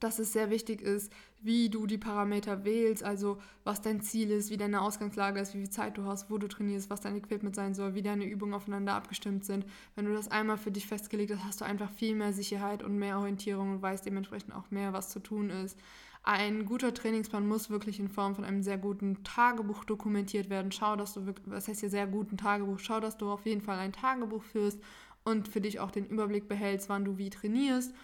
dass 0.00 0.18
es 0.18 0.32
sehr 0.32 0.50
wichtig 0.50 0.80
ist, 0.80 1.12
wie 1.42 1.68
du 1.68 1.86
die 1.86 1.98
Parameter 1.98 2.64
wählst, 2.64 3.02
also 3.02 3.38
was 3.64 3.80
dein 3.80 4.00
Ziel 4.00 4.30
ist, 4.30 4.50
wie 4.50 4.56
deine 4.56 4.80
Ausgangslage 4.80 5.40
ist, 5.40 5.54
wie 5.54 5.58
viel 5.58 5.70
Zeit 5.70 5.96
du 5.96 6.04
hast, 6.04 6.30
wo 6.30 6.38
du 6.38 6.48
trainierst, 6.48 6.90
was 6.90 7.00
dein 7.00 7.16
Equipment 7.16 7.54
sein 7.54 7.74
soll, 7.74 7.94
wie 7.94 8.02
deine 8.02 8.24
Übungen 8.24 8.54
aufeinander 8.54 8.94
abgestimmt 8.94 9.44
sind. 9.44 9.64
Wenn 9.94 10.06
du 10.06 10.14
das 10.14 10.30
einmal 10.30 10.56
für 10.56 10.70
dich 10.70 10.86
festgelegt 10.86 11.32
hast, 11.32 11.44
hast 11.44 11.60
du 11.60 11.64
einfach 11.64 11.90
viel 11.90 12.14
mehr 12.14 12.32
Sicherheit 12.32 12.82
und 12.82 12.98
mehr 12.98 13.18
Orientierung 13.18 13.72
und 13.72 13.82
weißt 13.82 14.04
dementsprechend 14.04 14.54
auch 14.54 14.70
mehr, 14.70 14.92
was 14.92 15.10
zu 15.10 15.20
tun 15.20 15.50
ist. 15.50 15.78
Ein 16.22 16.66
guter 16.66 16.92
Trainingsplan 16.92 17.48
muss 17.48 17.70
wirklich 17.70 17.98
in 17.98 18.08
Form 18.08 18.34
von 18.34 18.44
einem 18.44 18.62
sehr 18.62 18.78
guten 18.78 19.24
Tagebuch 19.24 19.84
dokumentiert 19.84 20.50
werden. 20.50 20.70
Schau, 20.70 20.96
dass 20.96 21.14
du 21.14 21.26
wirklich, 21.26 21.50
was 21.50 21.66
heißt 21.66 21.80
hier 21.80 21.90
sehr 21.90 22.06
guten 22.06 22.36
Tagebuch? 22.36 22.78
Schau, 22.78 23.00
dass 23.00 23.16
du 23.16 23.30
auf 23.30 23.46
jeden 23.46 23.62
Fall 23.62 23.78
ein 23.78 23.92
Tagebuch 23.92 24.42
führst 24.42 24.80
und 25.24 25.48
für 25.48 25.60
dich 25.60 25.80
auch 25.80 25.90
den 25.90 26.06
Überblick 26.06 26.48
behältst, 26.48 26.88
wann 26.88 27.04
du 27.04 27.16
wie 27.16 27.30
trainierst 27.30 27.94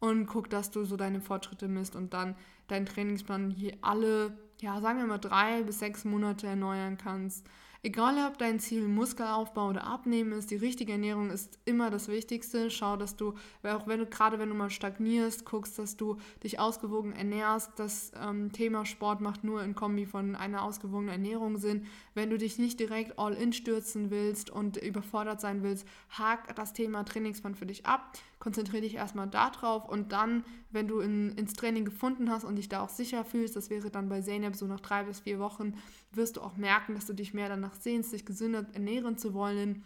und 0.00 0.26
guck, 0.26 0.50
dass 0.50 0.70
du 0.70 0.84
so 0.84 0.96
deine 0.96 1.20
Fortschritte 1.20 1.68
misst 1.68 1.94
und 1.94 2.12
dann 2.12 2.34
deinen 2.66 2.86
Trainingsplan 2.86 3.50
hier 3.50 3.76
alle, 3.82 4.36
ja, 4.60 4.80
sagen 4.80 4.98
wir 4.98 5.06
mal 5.06 5.18
drei 5.18 5.62
bis 5.62 5.78
sechs 5.78 6.04
Monate 6.04 6.48
erneuern 6.48 6.98
kannst. 6.98 7.46
Egal, 7.84 8.16
ob 8.28 8.38
dein 8.38 8.60
Ziel 8.60 8.86
Muskelaufbau 8.86 9.70
oder 9.70 9.82
Abnehmen 9.82 10.30
ist, 10.30 10.52
die 10.52 10.56
richtige 10.56 10.92
Ernährung 10.92 11.30
ist 11.30 11.58
immer 11.64 11.90
das 11.90 12.06
Wichtigste. 12.06 12.70
Schau, 12.70 12.96
dass 12.96 13.16
du, 13.16 13.34
auch 13.64 13.88
wenn 13.88 13.98
du 13.98 14.06
gerade 14.06 14.38
wenn 14.38 14.50
du 14.50 14.54
mal 14.54 14.70
stagnierst, 14.70 15.44
guckst, 15.44 15.80
dass 15.80 15.96
du 15.96 16.16
dich 16.44 16.60
ausgewogen 16.60 17.12
ernährst. 17.12 17.72
Das 17.80 18.12
ähm, 18.22 18.52
Thema 18.52 18.86
Sport 18.86 19.20
macht 19.20 19.42
nur 19.42 19.64
in 19.64 19.74
Kombi 19.74 20.06
von 20.06 20.36
einer 20.36 20.62
ausgewogenen 20.62 21.08
Ernährung 21.08 21.58
Sinn. 21.58 21.86
Wenn 22.14 22.30
du 22.30 22.38
dich 22.38 22.56
nicht 22.56 22.78
direkt 22.78 23.18
all 23.18 23.34
in 23.34 23.52
stürzen 23.52 24.12
willst 24.12 24.48
und 24.48 24.76
überfordert 24.76 25.40
sein 25.40 25.64
willst, 25.64 25.84
hak 26.10 26.54
das 26.54 26.74
Thema 26.74 27.02
Trainingsplan 27.02 27.56
für 27.56 27.66
dich 27.66 27.84
ab 27.84 28.12
konzentriere 28.42 28.82
dich 28.82 28.96
erstmal 28.96 29.28
darauf 29.28 29.88
und 29.88 30.10
dann, 30.10 30.44
wenn 30.72 30.88
du 30.88 30.98
in, 30.98 31.30
ins 31.36 31.52
Training 31.52 31.84
gefunden 31.84 32.28
hast 32.28 32.42
und 32.42 32.56
dich 32.56 32.68
da 32.68 32.82
auch 32.82 32.88
sicher 32.88 33.24
fühlst, 33.24 33.54
das 33.54 33.70
wäre 33.70 33.88
dann 33.88 34.08
bei 34.08 34.20
Zeynep 34.20 34.56
so 34.56 34.66
nach 34.66 34.80
drei 34.80 35.04
bis 35.04 35.20
vier 35.20 35.38
Wochen, 35.38 35.74
wirst 36.10 36.36
du 36.36 36.40
auch 36.40 36.56
merken, 36.56 36.96
dass 36.96 37.06
du 37.06 37.12
dich 37.12 37.34
mehr 37.34 37.48
danach 37.48 37.71
sehnst, 37.76 38.12
dich 38.12 38.24
gesünder 38.24 38.66
ernähren 38.72 39.18
zu 39.18 39.34
wollen 39.34 39.84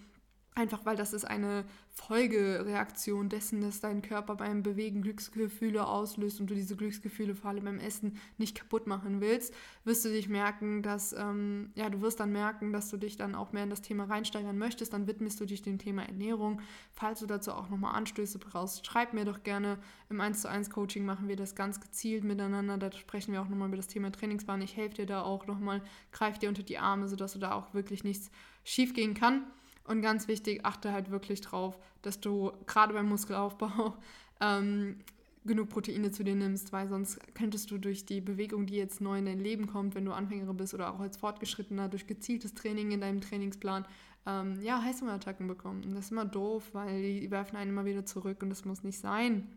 Einfach 0.56 0.86
weil 0.86 0.96
das 0.96 1.12
ist 1.12 1.26
eine 1.26 1.66
Folgereaktion 1.90 3.28
dessen, 3.28 3.60
dass 3.60 3.80
dein 3.80 4.00
Körper 4.00 4.36
beim 4.36 4.62
Bewegen 4.62 5.02
Glücksgefühle 5.02 5.86
auslöst 5.86 6.40
und 6.40 6.48
du 6.48 6.54
diese 6.54 6.76
Glücksgefühle 6.76 7.34
vor 7.34 7.50
allem 7.50 7.64
beim 7.66 7.78
Essen 7.78 8.16
nicht 8.38 8.56
kaputt 8.56 8.86
machen 8.86 9.20
willst, 9.20 9.52
wirst 9.84 10.06
du 10.06 10.08
dich 10.08 10.30
merken, 10.30 10.82
dass, 10.82 11.12
ähm, 11.12 11.72
ja, 11.74 11.90
du 11.90 12.00
wirst 12.00 12.20
dann 12.20 12.32
merken, 12.32 12.72
dass 12.72 12.88
du 12.88 12.96
dich 12.96 13.18
dann 13.18 13.34
auch 13.34 13.52
mehr 13.52 13.64
in 13.64 13.70
das 13.70 13.82
Thema 13.82 14.04
reinsteigern 14.04 14.56
möchtest. 14.56 14.94
Dann 14.94 15.06
widmest 15.06 15.38
du 15.40 15.44
dich 15.44 15.60
dem 15.60 15.76
Thema 15.76 16.04
Ernährung. 16.04 16.62
Falls 16.94 17.20
du 17.20 17.26
dazu 17.26 17.52
auch 17.52 17.68
nochmal 17.68 17.94
Anstöße 17.94 18.38
brauchst, 18.38 18.86
schreib 18.86 19.12
mir 19.12 19.26
doch 19.26 19.42
gerne. 19.42 19.76
Im 20.08 20.22
1 20.22 20.40
zu 20.40 20.48
1 20.48 20.70
Coaching 20.70 21.04
machen 21.04 21.28
wir 21.28 21.36
das 21.36 21.54
ganz 21.54 21.82
gezielt 21.82 22.24
miteinander. 22.24 22.78
Da 22.78 22.90
sprechen 22.92 23.34
wir 23.34 23.42
auch 23.42 23.48
nochmal 23.48 23.68
über 23.68 23.76
das 23.76 23.88
Thema 23.88 24.10
Trainingsplan. 24.10 24.62
Ich 24.62 24.74
helfe 24.74 24.96
dir 24.96 25.06
da 25.06 25.20
auch 25.20 25.46
nochmal, 25.46 25.82
greife 26.12 26.38
dir 26.38 26.48
unter 26.48 26.62
die 26.62 26.78
Arme, 26.78 27.08
sodass 27.08 27.34
du 27.34 27.38
da 27.38 27.52
auch 27.52 27.74
wirklich 27.74 28.04
nichts 28.04 28.30
schief 28.64 28.94
gehen 28.94 29.12
kann. 29.12 29.44
Und 29.86 30.02
ganz 30.02 30.28
wichtig, 30.28 30.64
achte 30.64 30.92
halt 30.92 31.10
wirklich 31.10 31.40
drauf, 31.40 31.78
dass 32.02 32.20
du 32.20 32.52
gerade 32.66 32.92
beim 32.92 33.08
Muskelaufbau 33.08 33.96
ähm, 34.40 34.96
genug 35.44 35.68
Proteine 35.68 36.10
zu 36.10 36.24
dir 36.24 36.34
nimmst, 36.34 36.72
weil 36.72 36.88
sonst 36.88 37.20
könntest 37.34 37.70
du 37.70 37.78
durch 37.78 38.04
die 38.04 38.20
Bewegung, 38.20 38.66
die 38.66 38.74
jetzt 38.74 39.00
neu 39.00 39.18
in 39.18 39.26
dein 39.26 39.40
Leben 39.40 39.66
kommt, 39.68 39.94
wenn 39.94 40.04
du 40.04 40.12
Anfängerin 40.12 40.56
bist 40.56 40.74
oder 40.74 40.92
auch 40.92 41.00
als 41.00 41.16
Fortgeschrittener, 41.16 41.88
durch 41.88 42.06
gezieltes 42.06 42.54
Training 42.54 42.90
in 42.90 43.00
deinem 43.00 43.20
Trainingsplan, 43.20 43.86
ähm, 44.26 44.60
ja, 44.62 44.82
Heißhungerattacken 44.82 45.46
bekommen. 45.46 45.84
Und 45.84 45.94
das 45.94 46.06
ist 46.06 46.10
immer 46.10 46.24
doof, 46.24 46.70
weil 46.72 47.00
die 47.00 47.30
werfen 47.30 47.56
einen 47.56 47.70
immer 47.70 47.84
wieder 47.84 48.04
zurück 48.04 48.42
und 48.42 48.50
das 48.50 48.64
muss 48.64 48.82
nicht 48.82 48.98
sein. 48.98 49.56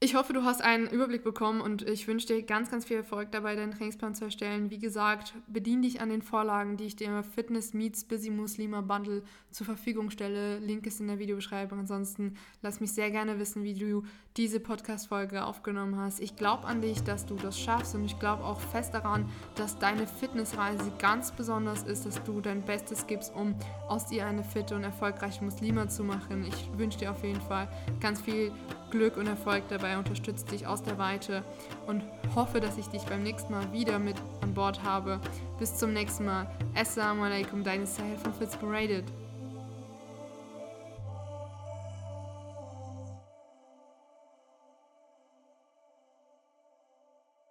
Ich 0.00 0.14
hoffe, 0.14 0.32
du 0.32 0.44
hast 0.44 0.62
einen 0.62 0.86
Überblick 0.86 1.24
bekommen 1.24 1.60
und 1.60 1.82
ich 1.82 2.06
wünsche 2.06 2.28
dir 2.28 2.44
ganz, 2.44 2.70
ganz 2.70 2.84
viel 2.84 2.98
Erfolg 2.98 3.32
dabei, 3.32 3.56
deinen 3.56 3.72
Trainingsplan 3.72 4.14
zu 4.14 4.26
erstellen. 4.26 4.70
Wie 4.70 4.78
gesagt, 4.78 5.34
bedien 5.48 5.82
dich 5.82 6.00
an 6.00 6.08
den 6.08 6.22
Vorlagen, 6.22 6.76
die 6.76 6.84
ich 6.84 6.94
dir 6.94 7.08
im 7.08 7.24
Fitness 7.24 7.74
Meets 7.74 8.04
Busy 8.04 8.30
Muslima 8.30 8.80
Bundle 8.80 9.24
zur 9.50 9.66
Verfügung 9.66 10.10
stelle. 10.10 10.60
Link 10.60 10.86
ist 10.86 11.00
in 11.00 11.08
der 11.08 11.18
Videobeschreibung. 11.18 11.80
Ansonsten 11.80 12.36
lass 12.62 12.78
mich 12.78 12.92
sehr 12.92 13.10
gerne 13.10 13.40
wissen, 13.40 13.64
wie 13.64 13.74
du 13.74 14.04
diese 14.36 14.60
Podcast-Folge 14.60 15.44
aufgenommen 15.44 15.96
hast. 15.96 16.20
Ich 16.20 16.36
glaube 16.36 16.68
an 16.68 16.80
dich, 16.80 17.02
dass 17.02 17.26
du 17.26 17.34
das 17.34 17.58
schaffst 17.58 17.96
und 17.96 18.04
ich 18.04 18.20
glaube 18.20 18.44
auch 18.44 18.60
fest 18.60 18.94
daran, 18.94 19.28
dass 19.56 19.80
deine 19.80 20.06
Fitnessreise 20.06 20.92
ganz 21.00 21.32
besonders 21.32 21.82
ist, 21.82 22.06
dass 22.06 22.22
du 22.22 22.40
dein 22.40 22.62
Bestes 22.64 23.08
gibst, 23.08 23.34
um 23.34 23.56
aus 23.88 24.06
dir 24.06 24.26
eine 24.26 24.44
fitte 24.44 24.76
und 24.76 24.84
erfolgreiche 24.84 25.42
Muslima 25.42 25.88
zu 25.88 26.04
machen. 26.04 26.44
Ich 26.44 26.70
wünsche 26.78 27.00
dir 27.00 27.10
auf 27.10 27.24
jeden 27.24 27.40
Fall 27.40 27.68
ganz 27.98 28.20
viel 28.20 28.52
Glück 28.90 29.16
und 29.16 29.26
Erfolg 29.26 29.64
dabei, 29.68 29.98
unterstütze 29.98 30.46
dich 30.46 30.66
aus 30.66 30.82
der 30.82 30.98
Weite 30.98 31.44
und 31.86 32.02
hoffe, 32.34 32.60
dass 32.60 32.78
ich 32.78 32.86
dich 32.88 33.02
beim 33.02 33.22
nächsten 33.22 33.52
Mal 33.52 33.72
wieder 33.72 33.98
mit 33.98 34.16
an 34.40 34.54
Bord 34.54 34.82
habe. 34.82 35.20
Bis 35.58 35.76
zum 35.76 35.92
nächsten 35.92 36.24
Mal. 36.24 36.50
Assalamu 36.74 37.24
alaikum, 37.24 37.64
deine 37.64 37.86
Sahel 37.86 38.16
von 38.16 38.32
Fitzberated. 38.32 39.04